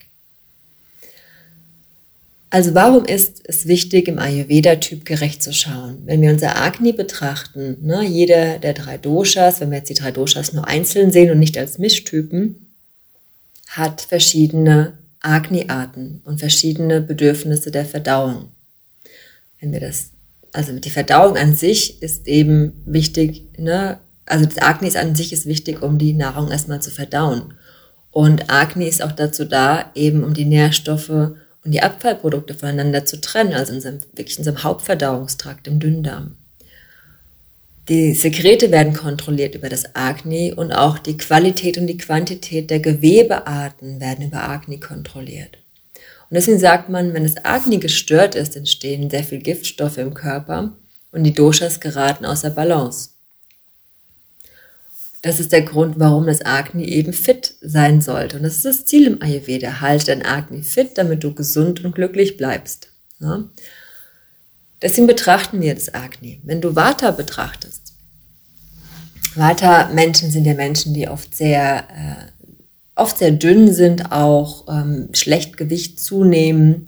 Also 2.53 2.75
warum 2.75 3.05
ist 3.05 3.41
es 3.45 3.67
wichtig, 3.67 4.07
im 4.07 4.19
Ayurveda 4.19 4.75
typgerecht 4.75 5.41
zu 5.41 5.51
schauen? 5.53 6.03
Wenn 6.05 6.21
wir 6.21 6.29
unser 6.29 6.55
Agni 6.55 6.93
betrachten, 6.93 7.77
ne, 7.81 8.03
jeder 8.03 8.59
der 8.59 8.73
drei 8.73 8.99
Doshas, 8.99 9.59
wenn 9.59 9.71
wir 9.71 9.79
jetzt 9.79 9.89
die 9.89 9.95
drei 9.95 10.11
Doshas 10.11 10.53
nur 10.53 10.67
einzeln 10.67 11.11
sehen 11.11 11.31
und 11.31 11.39
nicht 11.39 11.57
als 11.57 11.79
Mischtypen, 11.79 12.67
hat 13.69 14.01
verschiedene 14.01 14.99
Agni-Arten 15.19 16.21
und 16.25 16.39
verschiedene 16.39 17.01
Bedürfnisse 17.01 17.71
der 17.71 17.85
Verdauung. 17.85 18.51
Wenn 19.59 19.71
wir 19.71 19.79
das, 19.79 20.11
also 20.53 20.73
die 20.79 20.89
Verdauung 20.89 21.35
an 21.35 21.55
sich 21.55 22.01
ist 22.01 22.27
eben 22.27 22.81
wichtig, 22.85 23.43
ne, 23.57 23.99
also 24.25 24.45
das 24.45 24.59
Agni 24.59 24.95
an 24.95 25.15
sich 25.15 25.33
ist 25.33 25.45
wichtig, 25.45 25.81
um 25.81 25.97
die 25.97 26.13
Nahrung 26.13 26.49
erstmal 26.49 26.81
zu 26.81 26.91
verdauen. 26.91 27.55
Und 28.11 28.49
Agni 28.49 28.87
ist 28.87 29.03
auch 29.03 29.11
dazu 29.11 29.43
da, 29.43 29.91
eben 29.95 30.23
um 30.23 30.33
die 30.33 30.45
Nährstoffe 30.45 31.09
und 31.09 31.71
die 31.71 31.81
Abfallprodukte 31.81 32.53
voneinander 32.53 33.05
zu 33.05 33.19
trennen, 33.19 33.53
also 33.53 33.73
in 33.73 33.81
seinem, 33.81 33.99
wirklich 34.13 34.37
in 34.37 34.43
seinem 34.43 34.63
Hauptverdauungstrakt, 34.63 35.67
im 35.67 35.79
Dünndarm. 35.79 36.37
Die 37.89 38.13
Sekrete 38.13 38.71
werden 38.71 38.93
kontrolliert 38.93 39.55
über 39.55 39.67
das 39.67 39.95
Agni 39.95 40.53
und 40.53 40.71
auch 40.71 40.99
die 40.99 41.17
Qualität 41.17 41.77
und 41.77 41.87
die 41.87 41.97
Quantität 41.97 42.69
der 42.69 42.79
Gewebearten 42.79 43.99
werden 43.99 44.27
über 44.27 44.47
Agni 44.47 44.79
kontrolliert. 44.79 45.57
Und 46.33 46.37
deswegen 46.37 46.57
sagt 46.57 46.89
man, 46.89 47.13
wenn 47.13 47.21
das 47.21 47.45
Agni 47.45 47.77
gestört 47.77 48.33
ist, 48.33 48.55
entstehen 48.55 49.07
sehr 49.07 49.23
viel 49.23 49.37
Giftstoffe 49.37 49.99
im 49.99 50.15
Körper 50.15 50.75
und 51.11 51.25
die 51.25 51.33
Doshas 51.35 51.79
geraten 51.79 52.25
außer 52.25 52.49
Balance. 52.49 53.11
Das 55.21 55.39
ist 55.39 55.51
der 55.51 55.61
Grund, 55.61 55.99
warum 55.99 56.25
das 56.25 56.43
Agni 56.43 56.85
eben 56.85 57.13
fit 57.13 57.53
sein 57.61 58.01
sollte. 58.01 58.37
Und 58.37 58.41
das 58.41 58.55
ist 58.55 58.65
das 58.65 58.85
Ziel 58.87 59.05
im 59.05 59.21
Ayurveda. 59.21 59.79
Halte 59.79 60.07
dein 60.07 60.25
Agni 60.25 60.63
fit, 60.63 60.97
damit 60.97 61.23
du 61.23 61.35
gesund 61.35 61.85
und 61.85 61.93
glücklich 61.93 62.35
bleibst. 62.35 62.87
Ja? 63.19 63.43
Deswegen 64.81 65.05
betrachten 65.05 65.61
wir 65.61 65.75
das 65.75 65.93
Agni. 65.93 66.41
Wenn 66.41 66.61
du 66.61 66.75
Vata 66.75 67.11
betrachtest, 67.11 67.93
Vata-Menschen 69.35 70.31
sind 70.31 70.45
ja 70.45 70.55
Menschen, 70.55 70.95
die 70.95 71.07
oft 71.07 71.35
sehr, 71.35 71.83
äh, 71.91 72.32
oft 72.95 73.17
sehr 73.17 73.31
dünn 73.31 73.73
sind, 73.73 74.11
auch 74.11 74.67
ähm, 74.69 75.09
schlecht 75.13 75.57
Gewicht 75.57 75.99
zunehmen, 75.99 76.87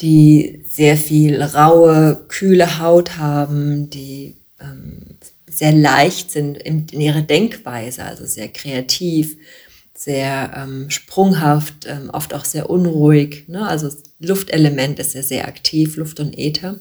die 0.00 0.62
sehr 0.66 0.96
viel 0.96 1.42
raue, 1.42 2.24
kühle 2.28 2.78
Haut 2.78 3.18
haben, 3.18 3.90
die 3.90 4.36
ähm, 4.60 5.16
sehr 5.48 5.72
leicht 5.72 6.30
sind 6.30 6.58
in, 6.58 6.86
in 6.90 7.00
ihrer 7.00 7.22
Denkweise, 7.22 8.04
also 8.04 8.24
sehr 8.24 8.48
kreativ, 8.48 9.36
sehr 9.94 10.52
ähm, 10.56 10.90
sprunghaft, 10.90 11.86
ähm, 11.86 12.10
oft 12.10 12.34
auch 12.34 12.44
sehr 12.44 12.70
unruhig. 12.70 13.44
Ne? 13.48 13.66
Also 13.66 13.90
Luftelement 14.18 14.98
ist 14.98 15.14
ja 15.14 15.22
sehr 15.22 15.46
aktiv, 15.46 15.96
Luft 15.96 16.20
und 16.20 16.36
Äther. 16.38 16.80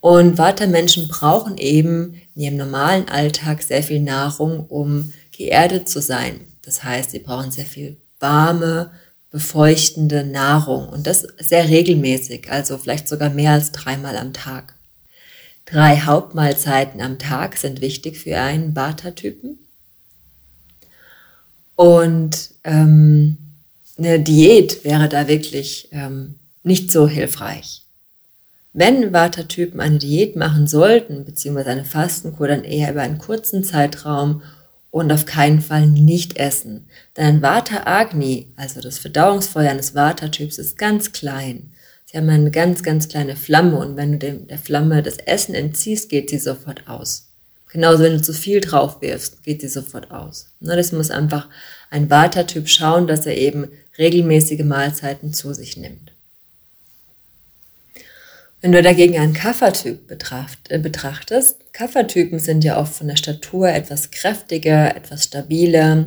Und 0.00 0.38
Vata-Menschen 0.38 1.08
brauchen 1.08 1.58
eben 1.58 2.20
in 2.34 2.42
ihrem 2.42 2.56
normalen 2.56 3.08
Alltag 3.08 3.62
sehr 3.62 3.82
viel 3.82 4.00
Nahrung, 4.00 4.66
um 4.66 5.12
geerdet 5.36 5.88
zu 5.88 6.00
sein. 6.00 6.40
Das 6.66 6.84
heißt, 6.84 7.12
sie 7.12 7.20
brauchen 7.20 7.50
sehr 7.50 7.64
viel 7.64 7.96
warme, 8.18 8.90
befeuchtende 9.30 10.24
Nahrung 10.24 10.88
und 10.88 11.06
das 11.06 11.26
sehr 11.38 11.68
regelmäßig, 11.68 12.50
also 12.50 12.76
vielleicht 12.76 13.08
sogar 13.08 13.30
mehr 13.30 13.52
als 13.52 13.70
dreimal 13.72 14.16
am 14.16 14.32
Tag. 14.32 14.74
Drei 15.64 16.00
Hauptmahlzeiten 16.00 17.00
am 17.00 17.18
Tag 17.18 17.56
sind 17.56 17.80
wichtig 17.80 18.18
für 18.18 18.38
einen 18.38 18.74
Vata-Typen. 18.74 19.58
Und 21.74 22.50
ähm, 22.64 23.36
eine 23.98 24.20
Diät 24.20 24.84
wäre 24.84 25.08
da 25.08 25.28
wirklich 25.28 25.88
ähm, 25.92 26.36
nicht 26.62 26.90
so 26.90 27.08
hilfreich. 27.08 27.82
Wenn 28.72 29.12
Vata-Typen 29.12 29.80
eine 29.80 29.98
Diät 29.98 30.36
machen 30.36 30.66
sollten, 30.66 31.24
beziehungsweise 31.24 31.70
eine 31.70 31.84
Fastenkur, 31.84 32.48
dann 32.48 32.64
eher 32.64 32.92
über 32.92 33.02
einen 33.02 33.18
kurzen 33.18 33.64
Zeitraum 33.64 34.42
und 34.96 35.12
auf 35.12 35.26
keinen 35.26 35.60
Fall 35.60 35.86
nicht 35.86 36.38
essen. 36.38 36.86
Denn 37.18 37.26
ein 37.26 37.42
Vata 37.42 37.82
Agni, 37.84 38.48
also 38.56 38.80
das 38.80 38.98
Verdauungsfeuer 38.98 39.70
eines 39.70 39.94
Vata-Typs, 39.94 40.56
ist 40.56 40.78
ganz 40.78 41.12
klein. 41.12 41.70
Sie 42.06 42.16
haben 42.16 42.30
eine 42.30 42.50
ganz, 42.50 42.82
ganz 42.82 43.06
kleine 43.06 43.36
Flamme 43.36 43.76
und 43.76 43.98
wenn 43.98 44.12
du 44.12 44.18
dem, 44.18 44.46
der 44.46 44.56
Flamme 44.56 45.02
das 45.02 45.18
Essen 45.18 45.54
entziehst, 45.54 46.08
geht 46.08 46.30
sie 46.30 46.38
sofort 46.38 46.88
aus. 46.88 47.28
Genauso, 47.70 48.04
wenn 48.04 48.14
du 48.14 48.22
zu 48.22 48.32
viel 48.32 48.62
drauf 48.62 49.02
wirfst, 49.02 49.42
geht 49.42 49.60
sie 49.60 49.68
sofort 49.68 50.10
aus. 50.10 50.46
Das 50.60 50.92
muss 50.92 51.10
einfach 51.10 51.50
ein 51.90 52.08
Vata-Typ 52.08 52.66
schauen, 52.66 53.06
dass 53.06 53.26
er 53.26 53.36
eben 53.36 53.68
regelmäßige 53.98 54.64
Mahlzeiten 54.64 55.34
zu 55.34 55.52
sich 55.52 55.76
nimmt. 55.76 56.12
Wenn 58.66 58.72
du 58.72 58.82
dagegen 58.82 59.16
einen 59.16 59.32
Kaffertyp 59.32 60.10
äh, 60.10 60.78
betrachtest, 60.80 61.72
Kaffertypen 61.72 62.40
sind 62.40 62.64
ja 62.64 62.80
oft 62.80 62.94
von 62.94 63.06
der 63.06 63.14
Statur 63.14 63.68
etwas 63.68 64.10
kräftiger, 64.10 64.96
etwas 64.96 65.22
stabiler. 65.22 66.06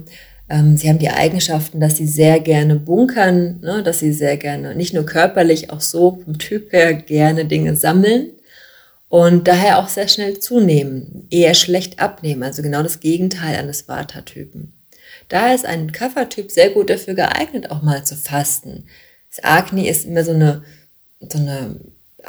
Ähm, 0.49 0.75
sie 0.75 0.89
haben 0.89 0.99
die 0.99 1.09
Eigenschaften, 1.09 1.79
dass 1.79 1.95
sie 1.95 2.05
sehr 2.05 2.41
gerne 2.41 2.75
bunkern, 2.75 3.61
ne, 3.61 3.81
dass 3.81 3.99
sie 3.99 4.11
sehr 4.11 4.35
gerne, 4.35 4.75
nicht 4.75 4.93
nur 4.93 5.05
körperlich, 5.05 5.69
auch 5.71 5.79
so 5.79 6.19
vom 6.21 6.37
Typ 6.37 6.73
her 6.73 6.93
gerne 6.95 7.45
Dinge 7.45 7.77
sammeln 7.77 8.31
und 9.07 9.47
daher 9.47 9.79
auch 9.79 9.87
sehr 9.87 10.09
schnell 10.09 10.39
zunehmen, 10.39 11.27
eher 11.29 11.53
schlecht 11.53 12.01
abnehmen, 12.01 12.43
also 12.43 12.61
genau 12.61 12.83
das 12.83 12.99
Gegenteil 12.99 13.55
eines 13.55 13.87
Vata-Typen. 13.87 14.73
Daher 15.29 15.55
ist 15.55 15.65
ein 15.65 15.93
Kaffertyp 15.93 16.51
sehr 16.51 16.71
gut 16.71 16.89
dafür 16.89 17.13
geeignet, 17.13 17.71
auch 17.71 17.83
mal 17.83 18.03
zu 18.03 18.17
fasten. 18.17 18.83
Das 19.33 19.45
Agni 19.45 19.87
ist 19.87 20.03
immer 20.03 20.25
so 20.25 20.31
eine, 20.31 20.63
so 21.21 21.37
eine 21.37 21.79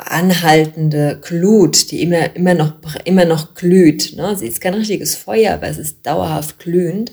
anhaltende 0.06 1.20
Glut, 1.22 1.90
die 1.90 2.02
immer, 2.02 2.34
immer 2.36 2.54
noch, 2.54 2.74
immer 3.04 3.24
noch 3.24 3.54
glüht. 3.54 4.14
Ne? 4.16 4.36
Sie 4.36 4.46
ist 4.46 4.60
kein 4.60 4.74
richtiges 4.74 5.14
Feuer, 5.14 5.54
aber 5.54 5.68
es 5.68 5.78
ist 5.78 6.06
dauerhaft 6.06 6.58
glühend. 6.58 7.12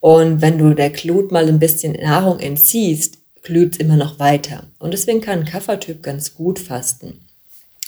Und 0.00 0.40
wenn 0.40 0.58
du 0.58 0.74
der 0.74 0.90
Glut 0.90 1.30
mal 1.30 1.48
ein 1.48 1.58
bisschen 1.58 1.92
Nahrung 1.92 2.40
entziehst, 2.40 3.18
glüht 3.42 3.74
es 3.74 3.80
immer 3.80 3.96
noch 3.96 4.18
weiter. 4.18 4.68
Und 4.78 4.92
deswegen 4.92 5.20
kann 5.20 5.40
ein 5.40 5.44
Kaffertyp 5.44 6.02
ganz 6.02 6.34
gut 6.34 6.58
fasten. 6.58 7.20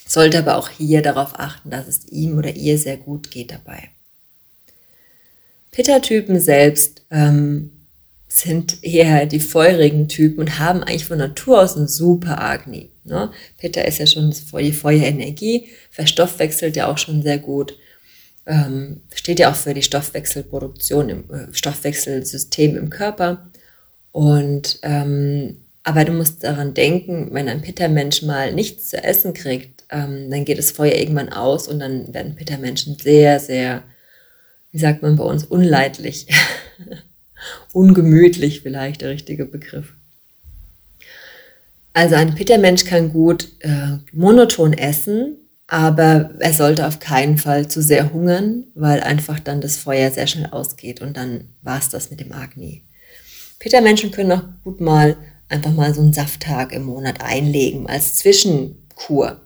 Sollte 0.07 0.39
aber 0.39 0.57
auch 0.57 0.69
hier 0.69 1.03
darauf 1.03 1.39
achten, 1.39 1.71
dass 1.71 1.89
es 1.89 2.07
ihm 2.09 2.39
oder 2.39 2.55
ihr 2.55 2.79
sehr 2.79 2.97
gut 2.97 3.31
geht 3.31 3.51
dabei. 3.51 3.89
Pitta-Typen 5.71 6.39
selbst 6.39 7.03
ähm, 7.11 7.71
sind 8.29 8.83
eher 8.83 9.27
die 9.27 9.41
feurigen 9.41 10.09
Typen 10.09 10.41
und 10.41 10.59
haben 10.59 10.83
eigentlich 10.83 11.07
von 11.07 11.19
Natur 11.19 11.63
aus 11.63 11.77
ein 11.77 11.89
super 11.89 12.41
Agni. 12.41 12.91
Ne? 13.05 13.31
Pitta 13.59 13.83
ist 13.83 13.99
ja 13.99 14.07
schon 14.07 14.35
die 14.59 14.73
Feuerenergie, 14.73 15.69
verstoffwechselt 15.91 16.77
ja 16.77 16.91
auch 16.91 16.99
schon 16.99 17.23
sehr 17.23 17.39
gut, 17.39 17.79
ähm, 18.47 19.03
steht 19.15 19.39
ja 19.39 19.51
auch 19.51 19.57
für 19.57 19.75
die 19.75 19.83
Stoffwechselproduktion 19.83 21.09
im 21.09 21.31
äh, 21.31 21.53
Stoffwechselsystem 21.53 22.77
im 22.77 22.91
Körper. 22.91 23.51
Und 24.13 24.79
ähm, 24.83 25.59
aber 25.83 26.05
du 26.07 26.13
musst 26.13 26.43
daran 26.45 26.73
denken, 26.73 27.29
wenn 27.33 27.49
ein 27.49 27.61
Pitta-Mensch 27.61 28.23
mal 28.23 28.55
nichts 28.55 28.89
zu 28.89 29.03
essen 29.03 29.35
kriegt, 29.35 29.85
ähm, 29.91 30.31
dann 30.31 30.47
geht 30.47 30.59
das 30.59 30.71
Feuer 30.71 30.95
irgendwann 30.95 31.29
aus 31.29 31.69
und 31.69 31.79
dann 31.79 32.13
werden 32.15 32.37
Pitta-Menschen 32.37 32.97
sehr, 32.99 33.39
sehr, 33.39 33.83
wie 34.73 34.79
sagt 34.79 35.03
man 35.03 35.17
bei 35.17 35.25
uns, 35.25 35.45
unleidlich. 35.45 36.27
ungemütlich 37.73 38.63
vielleicht 38.63 39.03
der 39.03 39.11
richtige 39.11 39.45
Begriff. 39.45 39.95
Also 41.95 42.17
ein 42.17 42.35
Pittermensch 42.35 42.85
kann 42.85 43.13
gut 43.13 43.49
äh, 43.61 43.99
monoton 44.13 44.73
essen, 44.73 45.39
aber 45.69 46.35
er 46.41 46.53
sollte 46.53 46.87
auf 46.87 46.99
keinen 46.99 47.39
Fall 47.39 47.69
zu 47.69 47.81
sehr 47.81 48.13
hungern, 48.13 48.65
weil 48.75 49.01
einfach 49.01 49.39
dann 49.39 49.61
das 49.61 49.77
Feuer 49.77 50.11
sehr 50.11 50.27
schnell 50.27 50.51
ausgeht 50.51 51.01
und 51.01 51.17
dann 51.17 51.49
war 51.63 51.79
es 51.79 51.89
das 51.89 52.11
mit 52.11 52.21
dem 52.21 52.33
Agni. 52.33 52.83
Pittermenschen 53.61 54.11
können 54.11 54.33
auch 54.33 54.43
gut 54.65 54.81
mal 54.81 55.17
einfach 55.49 55.73
mal 55.73 55.95
so 55.95 56.01
einen 56.01 56.13
Safttag 56.13 56.73
im 56.73 56.85
Monat 56.85 57.21
einlegen 57.23 57.87
als 57.87 58.15
Zwischenkur. 58.15 59.41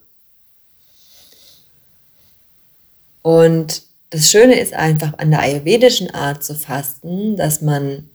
Und 3.20 3.82
das 4.08 4.30
Schöne 4.30 4.58
ist 4.58 4.72
einfach 4.72 5.18
an 5.18 5.30
der 5.30 5.40
ayurvedischen 5.40 6.10
Art 6.14 6.42
zu 6.42 6.54
fasten, 6.54 7.36
dass 7.36 7.60
man 7.60 8.08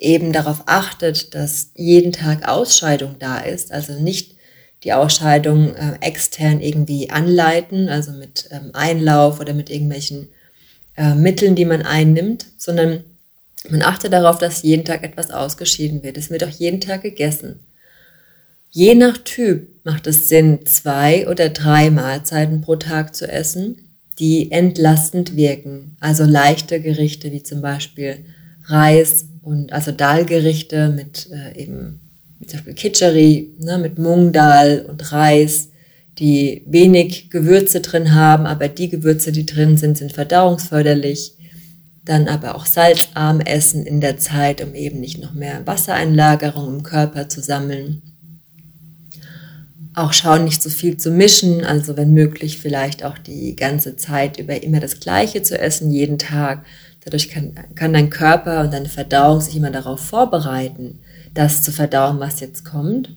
eben 0.00 0.32
darauf 0.32 0.62
achtet, 0.66 1.34
dass 1.34 1.70
jeden 1.74 2.12
Tag 2.12 2.48
Ausscheidung 2.48 3.16
da 3.18 3.38
ist, 3.38 3.72
also 3.72 3.92
nicht 3.92 4.34
die 4.82 4.92
Ausscheidung 4.92 5.74
äh, 5.74 5.98
extern 6.00 6.60
irgendwie 6.60 7.10
anleiten, 7.10 7.88
also 7.88 8.12
mit 8.12 8.48
ähm, 8.50 8.70
Einlauf 8.72 9.38
oder 9.38 9.52
mit 9.52 9.68
irgendwelchen 9.68 10.28
äh, 10.96 11.14
Mitteln, 11.14 11.54
die 11.54 11.66
man 11.66 11.82
einnimmt, 11.82 12.46
sondern 12.56 13.04
man 13.68 13.82
achtet 13.82 14.12
darauf, 14.12 14.38
dass 14.38 14.62
jeden 14.62 14.86
Tag 14.86 15.02
etwas 15.04 15.30
ausgeschieden 15.30 16.02
wird. 16.02 16.16
Es 16.16 16.30
wird 16.30 16.44
auch 16.44 16.48
jeden 16.48 16.80
Tag 16.80 17.02
gegessen. 17.02 17.60
Je 18.70 18.94
nach 18.94 19.18
Typ 19.18 19.68
macht 19.84 20.06
es 20.06 20.28
Sinn, 20.30 20.64
zwei 20.64 21.28
oder 21.28 21.50
drei 21.50 21.90
Mahlzeiten 21.90 22.62
pro 22.62 22.76
Tag 22.76 23.14
zu 23.14 23.28
essen 23.28 23.76
die 24.20 24.52
entlastend 24.52 25.34
wirken. 25.34 25.96
Also 25.98 26.24
leichte 26.24 26.80
Gerichte 26.80 27.32
wie 27.32 27.42
zum 27.42 27.62
Beispiel 27.62 28.18
Reis 28.66 29.24
und 29.42 29.72
also 29.72 29.92
Dalgerichte 29.92 30.88
mit 30.88 31.28
äh, 31.30 31.62
eben 31.62 32.00
zum 32.46 32.58
Beispiel 32.58 32.74
Kitscheri, 32.74 33.54
ne, 33.58 33.78
mit 33.78 33.98
Mung 33.98 34.32
Dal 34.32 34.86
und 34.88 35.12
Reis, 35.12 35.68
die 36.18 36.62
wenig 36.66 37.30
Gewürze 37.30 37.80
drin 37.80 38.14
haben, 38.14 38.46
aber 38.46 38.68
die 38.68 38.88
Gewürze, 38.88 39.32
die 39.32 39.46
drin 39.46 39.76
sind, 39.76 39.98
sind 39.98 40.12
verdauungsförderlich. 40.12 41.36
Dann 42.04 42.28
aber 42.28 42.54
auch 42.54 42.66
salzarm 42.66 43.40
essen 43.40 43.84
in 43.86 44.00
der 44.00 44.18
Zeit, 44.18 44.62
um 44.62 44.74
eben 44.74 45.00
nicht 45.00 45.20
noch 45.20 45.34
mehr 45.34 45.66
Wassereinlagerung 45.66 46.76
im 46.76 46.82
Körper 46.82 47.28
zu 47.28 47.42
sammeln 47.42 48.02
auch 49.94 50.12
schauen, 50.12 50.44
nicht 50.44 50.62
so 50.62 50.70
viel 50.70 50.96
zu 50.96 51.10
mischen, 51.10 51.64
also 51.64 51.96
wenn 51.96 52.12
möglich 52.12 52.58
vielleicht 52.58 53.04
auch 53.04 53.18
die 53.18 53.56
ganze 53.56 53.96
Zeit 53.96 54.38
über 54.38 54.62
immer 54.62 54.80
das 54.80 55.00
Gleiche 55.00 55.42
zu 55.42 55.58
essen, 55.58 55.90
jeden 55.90 56.18
Tag. 56.18 56.64
Dadurch 57.04 57.30
kann, 57.30 57.54
kann 57.74 57.92
dein 57.92 58.10
Körper 58.10 58.60
und 58.60 58.72
deine 58.72 58.88
Verdauung 58.88 59.40
sich 59.40 59.56
immer 59.56 59.70
darauf 59.70 60.00
vorbereiten, 60.00 61.00
das 61.32 61.62
zu 61.62 61.72
verdauen, 61.72 62.20
was 62.20 62.40
jetzt 62.40 62.64
kommt 62.64 63.10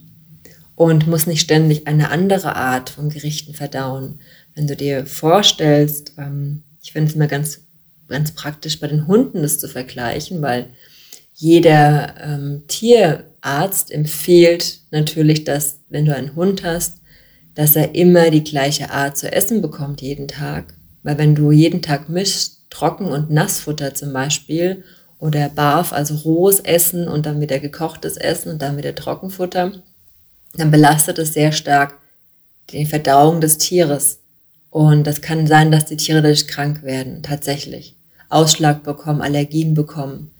und 0.76 1.08
muss 1.08 1.28
nicht 1.28 1.42
ständig 1.42 1.88
eine 1.88 2.10
andere 2.10 2.56
Art 2.56 2.90
von 2.90 3.10
Gerichten 3.10 3.54
verdauen. 3.54 4.20
Wenn 4.56 4.68
du 4.68 4.76
dir 4.76 5.06
vorstellst, 5.06 6.14
ähm, 6.18 6.64
ich 6.82 6.92
finde 6.92 7.10
es 7.10 7.16
immer 7.16 7.28
ganz, 7.28 7.62
ganz 8.08 8.32
praktisch 8.32 8.80
bei 8.80 8.88
den 8.88 9.08
Hunden 9.08 9.42
das 9.42 9.60
zu 9.60 9.68
vergleichen, 9.68 10.42
weil 10.42 10.68
jeder 11.34 12.16
ähm, 12.22 12.64
Tierarzt 12.68 13.92
empfiehlt 13.92 14.80
natürlich, 14.92 15.44
dass 15.44 15.80
wenn 15.90 16.06
du 16.06 16.16
einen 16.16 16.36
Hund 16.36 16.64
hast, 16.64 16.98
dass 17.56 17.76
er 17.76 17.96
immer 17.96 18.30
die 18.30 18.44
gleiche 18.44 18.92
Art 18.92 19.18
zu 19.18 19.32
essen 19.32 19.62
bekommt 19.62 20.02
jeden 20.02 20.28
Tag. 20.28 20.74
Weil 21.04 21.18
wenn 21.18 21.36
du 21.36 21.52
jeden 21.52 21.82
Tag 21.82 22.10
mischst, 22.10 22.53
Trocken- 22.74 23.12
und 23.12 23.30
Nassfutter 23.30 23.94
zum 23.94 24.14
Beispiel, 24.14 24.84
oder 25.20 25.48
Barf, 25.48 25.94
also 25.94 26.16
rohes 26.16 26.60
Essen 26.60 27.08
und 27.08 27.26
dann 27.26 27.40
wieder 27.40 27.60
gekochtes 27.60 28.18
Essen 28.18 28.52
und 28.52 28.62
dann 28.62 28.76
wieder 28.76 28.94
Trockenfutter, 28.94 29.72
dann 30.56 30.72
belastet 30.72 31.18
es 31.18 31.34
sehr 31.34 31.54
stark 31.54 31.98
die 32.72 32.86
Verdauung 32.86 33.40
des 33.40 33.58
Tieres. 33.58 34.20
Und 34.70 35.06
das 35.06 35.22
kann 35.22 35.48
sein, 35.48 35.72
dass 35.72 35.86
die 35.86 35.96
Tiere 35.96 36.22
dadurch 36.22 36.48
krank 36.48 36.84
werden, 36.84 37.24
tatsächlich. 37.24 37.96
Ausschlag 38.28 38.84
bekommen, 38.84 39.22
Allergien 39.22 39.76
bekommen. 39.76 40.32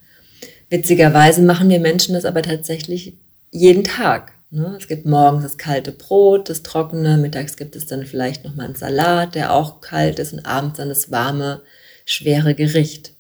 Witzigerweise 0.70 1.44
machen 1.44 1.70
wir 1.70 1.80
Menschen 1.80 2.16
das 2.16 2.26
aber 2.26 2.42
tatsächlich 2.42 3.14
jeden 3.52 3.86
Tag. 3.86 4.34
Ne? 4.50 4.76
Es 4.78 4.90
gibt 4.90 5.06
morgens 5.06 5.44
das 5.44 5.58
kalte 5.58 5.94
Brot, 5.94 6.50
das 6.50 6.62
trockene, 6.62 7.18
mittags 7.18 7.56
gibt 7.56 7.78
es 7.78 7.86
dann 7.86 8.06
vielleicht 8.06 8.44
nochmal 8.44 8.66
einen 8.66 8.76
Salat, 8.76 9.36
der 9.36 9.54
auch 9.54 9.80
kalt 9.80 10.20
ist 10.20 10.34
und 10.34 10.46
abends 10.46 10.78
dann 10.78 10.90
das 10.90 11.10
warme, 11.10 11.62
schwere 12.06 12.56
Gericht. 12.56 13.14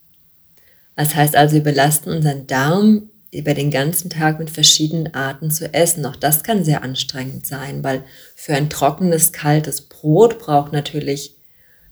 Das 0.95 1.15
heißt 1.15 1.35
also, 1.35 1.55
wir 1.55 1.63
belasten 1.63 2.11
unseren 2.11 2.47
Darm 2.47 3.09
über 3.33 3.53
den 3.53 3.71
ganzen 3.71 4.09
Tag 4.09 4.39
mit 4.39 4.49
verschiedenen 4.49 5.13
Arten 5.13 5.49
zu 5.49 5.73
essen. 5.73 6.05
Auch 6.05 6.15
das 6.15 6.43
kann 6.43 6.63
sehr 6.63 6.83
anstrengend 6.83 7.45
sein, 7.45 7.83
weil 7.83 8.03
für 8.35 8.53
ein 8.53 8.69
trockenes, 8.69 9.33
kaltes 9.33 9.81
Brot 9.81 10.39
braucht 10.39 10.71
natürlich 10.71 11.35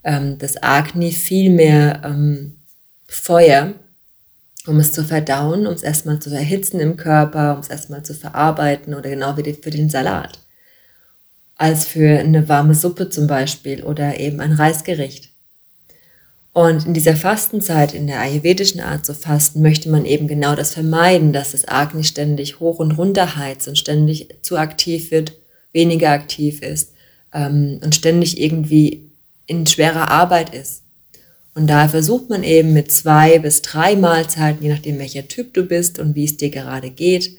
ähm, 0.04 0.38
das 0.38 0.62
Agni 0.62 1.12
viel 1.12 1.50
mehr 1.50 2.02
ähm, 2.06 2.58
Feuer, 3.08 3.74
um 4.68 4.80
es 4.80 4.92
zu 4.92 5.04
verdauen, 5.04 5.66
um 5.66 5.74
es 5.74 5.84
erstmal 5.84 6.20
zu 6.20 6.30
erhitzen 6.30 6.80
im 6.80 6.96
Körper, 6.96 7.56
um 7.56 7.60
es 7.60 7.70
erstmal 7.70 8.04
zu 8.04 8.14
verarbeiten 8.14 8.94
oder 8.94 9.10
genau 9.10 9.36
wie 9.38 9.54
für 9.54 9.72
den 9.72 9.90
Salat, 9.90 10.40
als 11.56 11.86
für 11.86 12.20
eine 12.20 12.48
warme 12.48 12.76
Suppe 12.76 13.10
zum 13.10 13.26
Beispiel 13.26 13.84
oder 13.84 14.20
eben 14.20 14.40
ein 14.40 14.54
Reisgericht. 14.54 15.31
Und 16.54 16.86
in 16.86 16.94
dieser 16.94 17.16
Fastenzeit, 17.16 17.94
in 17.94 18.08
der 18.08 18.20
ayurvedischen 18.20 18.82
Art 18.82 19.06
zu 19.06 19.14
fasten, 19.14 19.62
möchte 19.62 19.90
man 19.90 20.06
eben 20.06 20.28
genau 20.28 20.56
das 20.56 20.74
vermeiden, 20.74 21.32
dass 21.32 21.52
das 21.52 21.66
Agni 21.68 22.04
ständig 22.04 22.60
hoch 22.60 22.80
und 22.80 22.92
runter 22.92 23.38
heizt 23.38 23.68
und 23.70 23.78
ständig 23.78 24.28
zu 24.42 24.58
aktiv 24.58 25.12
wird, 25.12 25.34
weniger 25.72 26.10
aktiv 26.10 26.62
ist 26.62 26.94
ähm, 27.34 27.80
und 27.82 27.96
ständig 27.96 28.40
irgendwie 28.40 29.12
in 29.46 29.66
schwerer 29.66 30.12
Arbeit 30.12 30.54
ist. 30.54 30.84
Und 31.54 31.68
daher 31.68 31.90
versucht 31.90 32.30
man 32.30 32.44
eben 32.44 32.74
mit 32.74 32.92
zwei 32.92 33.40
bis 33.40 33.62
drei 33.62 33.96
Mahlzeiten, 33.96 34.64
je 34.64 34.70
nachdem 34.70 35.00
welcher 35.00 35.28
Typ 35.28 35.54
du 35.54 35.64
bist 35.64 36.00
und 36.00 36.16
wie 36.16 36.26
es 36.26 36.38
dir 36.38 36.50
gerade 36.50 36.90
geht, 36.90 37.32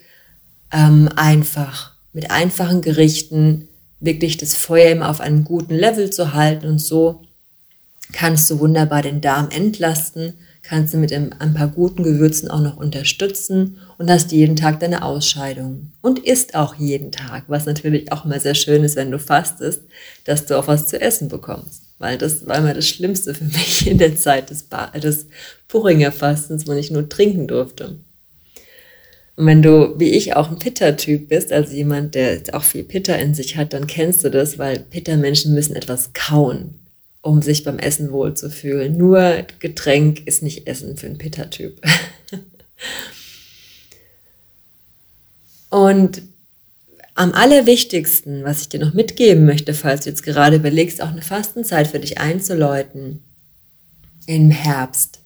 ähm, 0.71 1.09
einfach 1.17 1.93
mit 2.15 2.31
einfachen 2.31 2.81
Gerichten 2.81 3.69
wirklich 4.01 4.37
das 4.37 4.55
Feuer 4.55 4.91
immer 4.91 5.11
auf 5.11 5.21
einem 5.21 5.45
guten 5.45 5.75
Level 5.75 6.11
zu 6.11 6.35
halten 6.35 6.67
und 6.67 6.79
so 6.79 7.21
kannst 8.13 8.51
du 8.51 8.61
wunderbar 8.61 9.03
den 9.03 9.21
Darm 9.21 9.49
entlasten, 9.51 10.35
kannst 10.63 10.95
du 10.95 10.99
mit 10.99 11.13
ein 11.13 11.55
paar 11.55 11.69
guten 11.69 12.03
Gewürzen 12.05 12.51
auch 12.51 12.61
noch 12.61 12.77
unterstützen 12.77 13.79
und 13.99 14.11
hast 14.11 14.33
jeden 14.33 14.57
Tag 14.57 14.81
deine 14.81 15.05
Ausscheidung. 15.05 15.93
Und 16.01 16.21
isst 16.21 16.55
auch 16.55 16.77
jeden 16.77 17.11
Tag, 17.11 17.45
was 17.49 17.67
natürlich 17.67 18.13
auch 18.13 18.25
immer 18.25 18.39
sehr 18.39 18.55
schön 18.55 18.85
ist, 18.85 18.97
wenn 18.97 19.11
du 19.11 19.19
fastest, 19.19 19.83
dass 20.25 20.47
du 20.47 20.59
auch 20.59 20.69
was 20.69 20.87
zu 20.87 21.01
essen 21.01 21.29
bekommst. 21.29 21.83
Weil 21.99 22.17
das 22.17 22.47
war 22.47 22.59
immer 22.59 22.75
das 22.75 22.89
Schlimmste 22.89 23.35
für 23.35 23.45
mich 23.59 23.87
in 23.89 23.99
der 23.99 24.17
Zeit 24.17 24.51
des, 24.51 24.63
ba 24.63 24.87
des 24.91 25.27
Puringer 25.69 26.13
Fastens, 26.13 26.67
wo 26.67 26.73
ich 26.73 26.91
nur 26.91 27.09
trinken 27.09 27.49
durfte. 27.49 27.99
Und 29.35 29.47
wenn 29.47 29.63
du, 29.63 29.99
wie 29.99 30.11
ich, 30.11 30.37
auch 30.37 30.51
ein 30.51 30.59
Pitta-Typ 30.59 31.29
bist, 31.29 31.53
also 31.53 31.75
jemand, 31.75 32.15
der 32.15 32.43
auch 32.53 32.63
viel 32.63 32.85
Pitta 32.85 33.15
in 33.15 33.35
sich 33.35 33.57
hat, 33.57 33.73
dann 33.73 33.87
kennst 33.87 34.23
du 34.23 34.31
das, 34.31 34.59
weil 34.59 34.79
Pitta-Menschen 34.79 35.55
müssen 35.55 35.75
etwas 35.75 36.13
kauen 36.13 36.82
um 37.23 37.41
sich 37.41 37.65
beim 37.65 37.79
Essen 37.79 38.13
wohlzufühlen. 38.13 38.97
Nur 38.97 39.47
Getränk 39.61 40.27
ist 40.27 40.43
nicht 40.43 40.67
Essen 40.67 40.97
für 40.97 41.07
einen 41.07 41.19
Pitta-Typ. 41.19 41.81
Und 45.71 46.23
am 47.15 47.33
allerwichtigsten, 47.33 48.45
was 48.45 48.63
ich 48.63 48.69
dir 48.69 48.81
noch 48.81 48.95
mitgeben 48.95 49.45
möchte, 49.47 49.73
falls 49.75 50.05
du 50.05 50.11
jetzt 50.11 50.23
gerade 50.23 50.57
überlegst, 50.57 51.01
auch 51.03 51.11
eine 51.11 51.23
Fastenzeit 51.23 51.87
für 51.87 52.01
dich 52.01 52.19
einzuläuten 52.19 53.23
im 54.27 54.51
Herbst, 54.51 55.22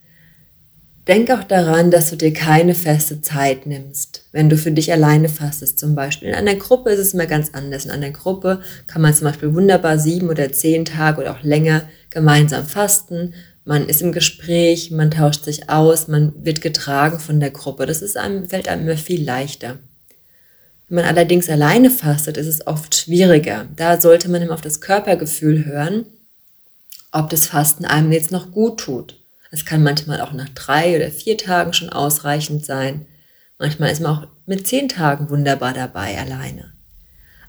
Denk 1.07 1.31
auch 1.31 1.45
daran, 1.45 1.89
dass 1.89 2.09
du 2.09 2.17
dir 2.17 2.33
keine 2.33 2.75
feste 2.75 3.21
Zeit 3.21 3.65
nimmst, 3.65 4.25
wenn 4.33 4.49
du 4.49 4.57
für 4.57 4.71
dich 4.71 4.91
alleine 4.91 5.29
fastest 5.29 5.79
zum 5.79 5.95
Beispiel. 5.95 6.29
In 6.29 6.35
einer 6.35 6.55
Gruppe 6.55 6.89
ist 6.89 6.99
es 6.99 7.13
immer 7.13 7.27
ganz 7.27 7.51
anders. 7.53 7.85
In 7.85 7.91
einer 7.91 8.11
Gruppe 8.11 8.61
kann 8.87 9.01
man 9.01 9.13
zum 9.13 9.25
Beispiel 9.25 9.53
wunderbar 9.53 9.99
sieben 9.99 10.29
oder 10.29 10.51
zehn 10.51 10.83
Tage 10.83 11.21
oder 11.21 11.31
auch 11.31 11.43
länger 11.43 11.83
gemeinsam 12.09 12.65
fasten. 12.65 13.33
Man 13.63 13.87
ist 13.87 14.01
im 14.01 14.11
Gespräch, 14.11 14.91
man 14.91 15.11
tauscht 15.11 15.45
sich 15.45 15.69
aus, 15.69 16.09
man 16.09 16.33
wird 16.43 16.61
getragen 16.61 17.19
von 17.19 17.39
der 17.39 17.51
Gruppe. 17.51 17.85
Das 17.85 18.01
ist 18.01 18.17
einem, 18.17 18.49
fällt 18.49 18.67
einem 18.67 18.83
immer 18.87 18.97
viel 18.97 19.23
leichter. 19.23 19.79
Wenn 20.89 20.95
man 20.97 21.05
allerdings 21.05 21.49
alleine 21.49 21.89
fastet, 21.89 22.35
ist 22.35 22.47
es 22.47 22.67
oft 22.67 22.95
schwieriger. 22.95 23.67
Da 23.77 24.01
sollte 24.01 24.29
man 24.29 24.41
immer 24.41 24.53
auf 24.53 24.61
das 24.61 24.81
Körpergefühl 24.81 25.63
hören, 25.65 26.05
ob 27.13 27.29
das 27.29 27.47
Fasten 27.47 27.85
einem 27.85 28.11
jetzt 28.11 28.31
noch 28.31 28.51
gut 28.51 28.81
tut. 28.81 29.17
Es 29.51 29.65
kann 29.65 29.83
manchmal 29.83 30.21
auch 30.21 30.33
nach 30.33 30.49
drei 30.49 30.95
oder 30.95 31.09
vier 31.09 31.37
Tagen 31.37 31.73
schon 31.73 31.89
ausreichend 31.89 32.65
sein. 32.65 33.05
Manchmal 33.59 33.91
ist 33.91 34.01
man 34.01 34.11
auch 34.11 34.27
mit 34.45 34.67
zehn 34.67 34.89
Tagen 34.89 35.29
wunderbar 35.29 35.73
dabei 35.73 36.17
alleine. 36.17 36.73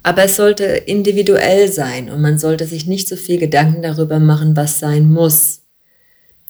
Aber 0.03 0.25
es 0.25 0.37
sollte 0.37 0.65
individuell 0.65 1.71
sein 1.71 2.09
und 2.09 2.21
man 2.21 2.39
sollte 2.39 2.67
sich 2.67 2.87
nicht 2.87 3.09
so 3.09 3.17
viel 3.17 3.39
Gedanken 3.39 3.83
darüber 3.83 4.19
machen, 4.19 4.57
was 4.57 4.79
sein 4.79 5.11
muss. 5.11 5.63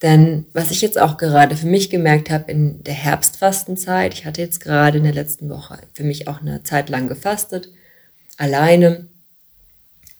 Denn 0.02 0.44
was 0.52 0.70
ich 0.70 0.80
jetzt 0.80 1.00
auch 1.00 1.16
gerade 1.16 1.56
für 1.56 1.66
mich 1.66 1.90
gemerkt 1.90 2.30
habe 2.30 2.50
in 2.52 2.84
der 2.84 2.94
Herbstfastenzeit, 2.94 4.14
ich 4.14 4.26
hatte 4.26 4.40
jetzt 4.40 4.60
gerade 4.60 4.98
in 4.98 5.04
der 5.04 5.14
letzten 5.14 5.48
Woche 5.48 5.78
für 5.92 6.04
mich 6.04 6.28
auch 6.28 6.40
eine 6.40 6.62
Zeit 6.62 6.88
lang 6.88 7.08
gefastet, 7.08 7.70
alleine. 8.36 9.08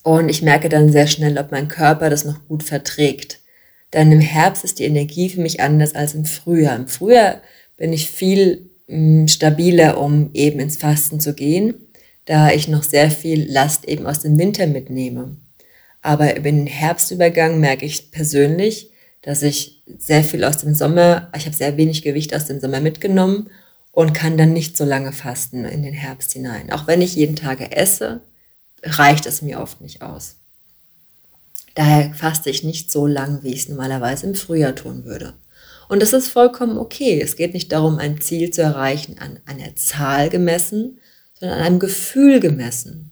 Und 0.03 0.27
ich 0.27 0.41
merke 0.41 0.67
dann 0.67 0.91
sehr 0.91 1.07
schnell, 1.07 1.37
ob 1.37 1.51
mein 1.51 1.69
Körper 1.69 2.09
das 2.09 2.25
noch 2.25 2.45
gut 2.47 2.63
verträgt. 2.63 3.39
Dann 3.91 4.11
im 4.11 4.19
Herbst 4.19 4.63
ist 4.63 4.79
die 4.79 4.85
Energie 4.85 5.29
für 5.29 5.41
mich 5.41 5.61
anders 5.61 5.95
als 5.95 6.13
im 6.13 6.25
Frühjahr. 6.25 6.75
Im 6.75 6.87
Frühjahr 6.87 7.41
bin 7.77 7.93
ich 7.93 8.09
viel 8.09 8.69
mh, 8.87 9.23
mm, 9.23 9.27
stabiler, 9.27 9.99
um 9.99 10.29
eben 10.33 10.59
ins 10.59 10.77
Fasten 10.77 11.19
zu 11.19 11.33
gehen, 11.33 11.73
da 12.25 12.51
ich 12.51 12.67
noch 12.67 12.83
sehr 12.83 13.09
viel 13.09 13.51
Last 13.51 13.85
eben 13.85 14.05
aus 14.05 14.19
dem 14.19 14.37
Winter 14.37 14.67
mitnehme. 14.67 15.37
Aber 16.01 16.37
über 16.37 16.51
den 16.51 16.67
Herbstübergang 16.67 17.59
merke 17.59 17.85
ich 17.85 18.11
persönlich, 18.11 18.91
dass 19.21 19.43
ich 19.43 19.83
sehr 19.97 20.23
viel 20.23 20.43
aus 20.43 20.57
dem 20.57 20.73
Sommer, 20.75 21.29
ich 21.35 21.45
habe 21.45 21.55
sehr 21.55 21.75
wenig 21.75 22.03
Gewicht 22.03 22.33
aus 22.33 22.45
dem 22.45 22.59
Sommer 22.59 22.79
mitgenommen 22.79 23.49
und 23.91 24.13
kann 24.13 24.37
dann 24.37 24.53
nicht 24.53 24.77
so 24.77 24.85
lange 24.85 25.11
fasten 25.11 25.65
in 25.65 25.83
den 25.83 25.93
Herbst 25.93 26.31
hinein. 26.33 26.71
Auch 26.71 26.87
wenn 26.87 27.01
ich 27.01 27.15
jeden 27.15 27.35
Tag 27.35 27.75
esse, 27.75 28.21
reicht 28.83 29.25
es 29.25 29.41
mir 29.41 29.59
oft 29.59 29.81
nicht 29.81 30.01
aus. 30.01 30.38
Daher 31.79 32.13
faste 32.13 32.49
ich 32.49 32.65
nicht 32.65 32.91
so 32.91 33.07
lang, 33.07 33.41
wie 33.41 33.53
ich 33.53 33.61
es 33.61 33.69
normalerweise 33.69 34.27
im 34.27 34.35
Frühjahr 34.35 34.75
tun 34.75 35.05
würde. 35.05 35.33
Und 35.87 36.01
das 36.01 36.11
ist 36.11 36.27
vollkommen 36.27 36.77
okay. 36.77 37.21
Es 37.21 37.37
geht 37.37 37.53
nicht 37.53 37.71
darum, 37.71 37.99
ein 37.99 38.19
Ziel 38.19 38.51
zu 38.51 38.61
erreichen 38.61 39.15
an 39.17 39.39
einer 39.45 39.77
Zahl 39.77 40.27
gemessen, 40.27 40.99
sondern 41.39 41.59
an 41.59 41.65
einem 41.65 41.79
Gefühl 41.79 42.41
gemessen. 42.41 43.11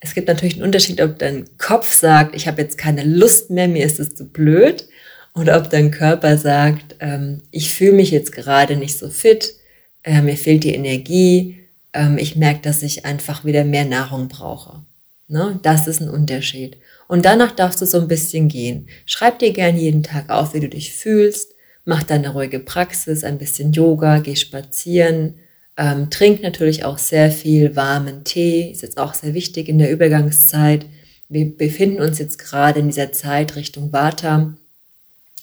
Es 0.00 0.14
gibt 0.14 0.26
natürlich 0.26 0.54
einen 0.54 0.64
Unterschied, 0.64 1.00
ob 1.00 1.20
dein 1.20 1.44
Kopf 1.58 1.94
sagt, 1.94 2.34
ich 2.34 2.48
habe 2.48 2.60
jetzt 2.60 2.76
keine 2.76 3.04
Lust 3.04 3.50
mehr, 3.50 3.68
mir 3.68 3.86
ist 3.86 4.00
es 4.00 4.16
zu 4.16 4.24
blöd, 4.24 4.88
oder 5.36 5.58
ob 5.58 5.70
dein 5.70 5.92
Körper 5.92 6.38
sagt, 6.38 6.96
ähm, 6.98 7.42
ich 7.52 7.72
fühle 7.72 7.92
mich 7.92 8.10
jetzt 8.10 8.32
gerade 8.32 8.74
nicht 8.74 8.98
so 8.98 9.10
fit, 9.10 9.54
äh, 10.02 10.22
mir 10.22 10.36
fehlt 10.36 10.64
die 10.64 10.74
Energie, 10.74 11.60
ähm, 11.92 12.18
ich 12.18 12.34
merke, 12.34 12.62
dass 12.62 12.82
ich 12.82 13.04
einfach 13.04 13.44
wieder 13.44 13.62
mehr 13.62 13.84
Nahrung 13.84 14.26
brauche. 14.26 14.82
Ne? 15.28 15.60
Das 15.62 15.86
ist 15.86 16.00
ein 16.00 16.08
Unterschied. 16.08 16.78
Und 17.06 17.24
danach 17.24 17.52
darfst 17.52 17.80
du 17.80 17.86
so 17.86 18.00
ein 18.00 18.08
bisschen 18.08 18.48
gehen. 18.48 18.88
Schreib 19.06 19.38
dir 19.38 19.52
gern 19.52 19.76
jeden 19.76 20.02
Tag 20.02 20.30
auf, 20.30 20.54
wie 20.54 20.60
du 20.60 20.68
dich 20.68 20.94
fühlst. 20.94 21.54
Mach 21.84 22.02
deine 22.02 22.30
ruhige 22.30 22.58
Praxis, 22.58 23.24
ein 23.24 23.38
bisschen 23.38 23.72
Yoga, 23.72 24.18
geh 24.18 24.36
spazieren. 24.36 25.34
Ähm, 25.76 26.10
trink 26.10 26.42
natürlich 26.42 26.84
auch 26.84 26.98
sehr 26.98 27.30
viel 27.30 27.76
warmen 27.76 28.24
Tee. 28.24 28.70
Ist 28.70 28.82
jetzt 28.82 28.98
auch 28.98 29.14
sehr 29.14 29.34
wichtig 29.34 29.68
in 29.68 29.78
der 29.78 29.92
Übergangszeit. 29.92 30.86
Wir 31.28 31.56
befinden 31.56 32.00
uns 32.00 32.18
jetzt 32.18 32.38
gerade 32.38 32.80
in 32.80 32.88
dieser 32.88 33.12
Zeit 33.12 33.54
Richtung 33.54 33.92
Vata. 33.92 34.54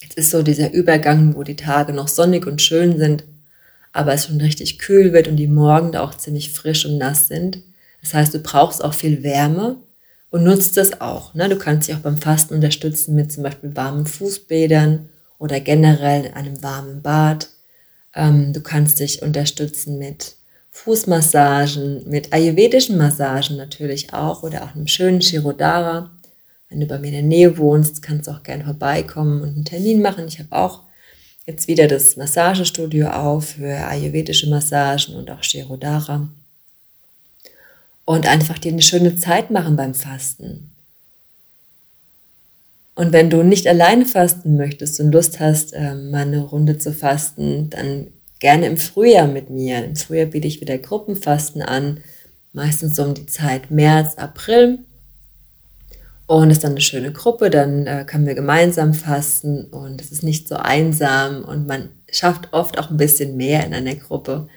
Jetzt 0.01 0.17
ist 0.17 0.31
so 0.31 0.43
dieser 0.43 0.73
Übergang, 0.73 1.35
wo 1.35 1.43
die 1.43 1.55
Tage 1.55 1.93
noch 1.93 2.07
sonnig 2.07 2.45
und 2.47 2.61
schön 2.61 2.97
sind, 2.97 3.23
aber 3.93 4.13
es 4.13 4.25
schon 4.25 4.41
richtig 4.41 4.79
kühl 4.79 5.13
wird 5.13 5.27
und 5.27 5.37
die 5.37 5.47
Morgen 5.47 5.91
da 5.91 6.01
auch 6.01 6.15
ziemlich 6.15 6.51
frisch 6.51 6.85
und 6.85 6.97
nass 6.97 7.27
sind. 7.27 7.59
Das 8.05 8.13
heißt, 8.13 8.35
du 8.35 8.39
brauchst 8.39 8.83
auch 8.83 8.93
viel 8.93 9.23
Wärme 9.23 9.77
und 10.29 10.43
nutzt 10.43 10.77
das 10.77 11.01
auch. 11.01 11.33
Ne? 11.33 11.49
Du 11.49 11.57
kannst 11.57 11.87
dich 11.87 11.95
auch 11.95 12.01
beim 12.01 12.19
Fasten 12.19 12.53
unterstützen 12.53 13.15
mit 13.15 13.31
zum 13.31 13.41
Beispiel 13.41 13.75
warmen 13.75 14.05
Fußbädern 14.05 15.09
oder 15.39 15.59
generell 15.59 16.31
einem 16.35 16.61
warmen 16.61 17.01
Bad. 17.01 17.49
Ähm, 18.13 18.53
du 18.53 18.61
kannst 18.61 18.99
dich 18.99 19.23
unterstützen 19.23 19.97
mit 19.97 20.35
Fußmassagen, 20.69 22.07
mit 22.07 22.31
ayurvedischen 22.31 22.95
Massagen 22.99 23.57
natürlich 23.57 24.13
auch 24.13 24.43
oder 24.43 24.65
auch 24.65 24.75
einem 24.75 24.85
schönen 24.85 25.23
Shirodara. 25.23 26.11
Wenn 26.69 26.81
du 26.81 26.85
bei 26.85 26.99
mir 26.99 27.07
in 27.07 27.13
der 27.13 27.21
Nähe 27.23 27.57
wohnst, 27.57 28.03
kannst 28.03 28.27
du 28.27 28.31
auch 28.33 28.43
gerne 28.43 28.65
vorbeikommen 28.65 29.41
und 29.41 29.55
einen 29.55 29.65
Termin 29.65 30.03
machen. 30.03 30.27
Ich 30.27 30.37
habe 30.37 30.51
auch 30.51 30.83
jetzt 31.47 31.67
wieder 31.67 31.87
das 31.87 32.17
Massagestudio 32.17 33.07
auf 33.07 33.55
für 33.55 33.77
ayurvedische 33.77 34.47
Massagen 34.47 35.15
und 35.15 35.31
auch 35.31 35.41
Shirodara 35.41 36.29
und 38.05 38.27
einfach 38.27 38.59
dir 38.59 38.71
eine 38.71 38.81
schöne 38.81 39.15
Zeit 39.15 39.51
machen 39.51 39.75
beim 39.75 39.93
Fasten. 39.93 40.71
Und 42.93 43.11
wenn 43.11 43.29
du 43.29 43.43
nicht 43.43 43.67
alleine 43.67 44.05
fasten 44.05 44.55
möchtest 44.55 44.99
und 44.99 45.11
Lust 45.11 45.39
hast, 45.39 45.73
ähm, 45.73 46.11
mal 46.11 46.21
eine 46.21 46.39
Runde 46.39 46.77
zu 46.77 46.93
fasten, 46.93 47.69
dann 47.69 48.07
gerne 48.39 48.67
im 48.67 48.77
Frühjahr 48.77 49.27
mit 49.27 49.49
mir. 49.49 49.83
Im 49.83 49.95
Frühjahr 49.95 50.27
biete 50.27 50.47
ich 50.47 50.61
wieder 50.61 50.77
Gruppenfasten 50.77 51.61
an, 51.61 51.99
meistens 52.53 52.95
so 52.95 53.03
um 53.03 53.13
die 53.13 53.25
Zeit 53.25 53.69
März, 53.69 54.15
April. 54.15 54.79
Und 56.25 56.49
es 56.49 56.57
ist 56.57 56.63
dann 56.63 56.71
eine 56.71 56.81
schöne 56.81 57.11
Gruppe, 57.11 57.49
dann 57.49 57.85
äh, 57.85 58.05
können 58.07 58.25
wir 58.25 58.33
gemeinsam 58.33 58.93
fasten 58.93 59.65
und 59.65 60.01
es 60.01 60.11
ist 60.11 60.23
nicht 60.23 60.47
so 60.47 60.55
einsam 60.55 61.43
und 61.43 61.67
man 61.67 61.89
schafft 62.09 62.53
oft 62.53 62.79
auch 62.79 62.89
ein 62.89 62.97
bisschen 62.97 63.35
mehr 63.35 63.65
in 63.65 63.73
einer 63.73 63.95
Gruppe, 63.95 64.47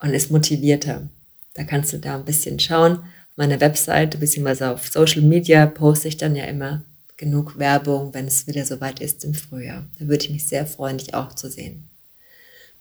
und 0.00 0.14
ist 0.14 0.30
motivierter. 0.30 1.08
Da 1.54 1.64
kannst 1.64 1.92
du 1.92 1.98
da 1.98 2.16
ein 2.16 2.24
bisschen 2.24 2.58
schauen. 2.58 2.98
Auf 2.98 3.36
meiner 3.36 3.60
Webseite 3.60 4.18
bzw. 4.18 4.64
auf 4.64 4.88
Social 4.88 5.22
Media 5.22 5.66
poste 5.66 6.08
ich 6.08 6.16
dann 6.16 6.36
ja 6.36 6.44
immer 6.44 6.82
genug 7.16 7.58
Werbung, 7.58 8.14
wenn 8.14 8.26
es 8.26 8.46
wieder 8.46 8.64
soweit 8.64 9.00
ist 9.00 9.24
im 9.24 9.34
Frühjahr. 9.34 9.84
Da 9.98 10.08
würde 10.08 10.24
ich 10.24 10.30
mich 10.30 10.46
sehr 10.46 10.66
freuen, 10.66 10.98
dich 10.98 11.14
auch 11.14 11.34
zu 11.34 11.50
sehen. 11.50 11.88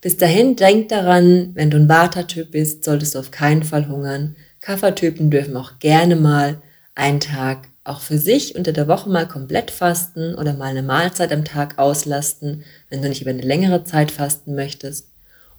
Bis 0.01 0.15
dahin 0.15 0.55
denk 0.55 0.89
daran, 0.89 1.51
wenn 1.55 1.69
du 1.69 1.77
ein 1.77 1.89
Vata-Typ 1.89 2.51
bist, 2.51 2.85
solltest 2.85 3.15
du 3.15 3.19
auf 3.19 3.31
keinen 3.31 3.63
Fall 3.63 3.89
hungern. 3.89 4.37
Kaffertypen 4.61 5.29
dürfen 5.29 5.57
auch 5.57 5.79
gerne 5.79 6.15
mal 6.15 6.61
einen 6.95 7.19
Tag 7.19 7.67
auch 7.83 7.99
für 7.99 8.17
sich 8.17 8.55
unter 8.55 8.71
der 8.71 8.87
Woche 8.87 9.09
mal 9.09 9.27
komplett 9.27 9.71
fasten 9.71 10.35
oder 10.35 10.53
mal 10.53 10.67
eine 10.67 10.83
Mahlzeit 10.83 11.33
am 11.33 11.43
Tag 11.43 11.77
auslasten, 11.77 12.63
wenn 12.89 13.01
du 13.01 13.09
nicht 13.09 13.21
über 13.21 13.31
eine 13.31 13.41
längere 13.41 13.83
Zeit 13.83 14.11
fasten 14.11 14.55
möchtest. 14.55 15.08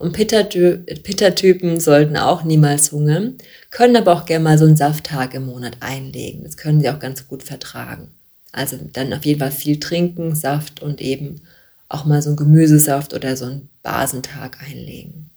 Und 0.00 0.14
Pitta-Typen 0.14 1.78
sollten 1.78 2.16
auch 2.16 2.42
niemals 2.42 2.90
hungern, 2.90 3.34
können 3.70 3.96
aber 3.96 4.14
auch 4.14 4.24
gerne 4.24 4.42
mal 4.42 4.56
so 4.56 4.64
einen 4.64 4.78
Safttag 4.78 5.34
im 5.34 5.44
Monat 5.44 5.76
einlegen. 5.80 6.42
Das 6.42 6.56
können 6.56 6.80
sie 6.80 6.88
auch 6.88 6.98
ganz 6.98 7.28
gut 7.28 7.42
vertragen. 7.42 8.08
Also 8.50 8.78
dann 8.94 9.12
auf 9.12 9.26
jeden 9.26 9.40
Fall 9.40 9.50
viel 9.50 9.78
trinken, 9.78 10.34
Saft 10.34 10.80
und 10.80 11.02
eben 11.02 11.42
auch 11.90 12.06
mal 12.06 12.22
so 12.22 12.30
einen 12.30 12.38
Gemüsesaft 12.38 13.12
oder 13.12 13.36
so 13.36 13.44
einen 13.44 13.68
Basentag 13.82 14.56
einlegen. 14.66 15.28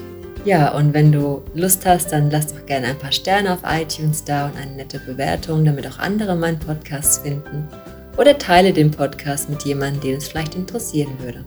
ja, 0.45 0.75
und 0.75 0.93
wenn 0.93 1.13
du 1.13 1.43
Lust 1.55 1.87
hast, 1.87 2.11
dann 2.11 2.29
lass 2.29 2.49
doch 2.49 2.67
gerne 2.67 2.89
ein 2.89 2.99
paar 2.99 3.13
Sterne 3.13 3.53
auf 3.53 3.61
iTunes 3.65 4.25
da 4.25 4.47
und 4.47 4.57
eine 4.57 4.73
nette 4.73 4.99
Bewertung, 4.99 5.65
damit 5.65 5.87
auch 5.87 6.01
andere 6.01 6.35
meinen 6.35 6.59
Podcast 6.59 7.23
finden 7.23 7.69
oder 8.17 8.39
teile 8.39 8.73
den 8.73 8.91
Podcast 8.91 9.49
mit 9.49 9.63
jemandem, 9.63 10.01
den 10.01 10.17
es 10.19 10.29
vielleicht 10.29 10.55
interessieren 10.55 11.13
würde. 11.21 11.45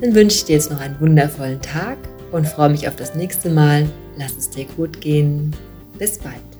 Dann 0.00 0.14
wünsche 0.14 0.36
ich 0.36 0.44
dir 0.44 0.54
jetzt 0.54 0.70
noch 0.70 0.80
einen 0.80 0.98
wundervollen 1.00 1.60
Tag 1.60 1.96
und 2.32 2.46
freue 2.46 2.70
mich 2.70 2.88
auf 2.88 2.96
das 2.96 3.14
nächste 3.14 3.48
Mal. 3.50 3.88
Lass 4.18 4.36
es 4.36 4.50
dir 4.50 4.66
gut 4.76 5.00
gehen. 5.00 5.54
Bis 5.98 6.18
bald. 6.18 6.53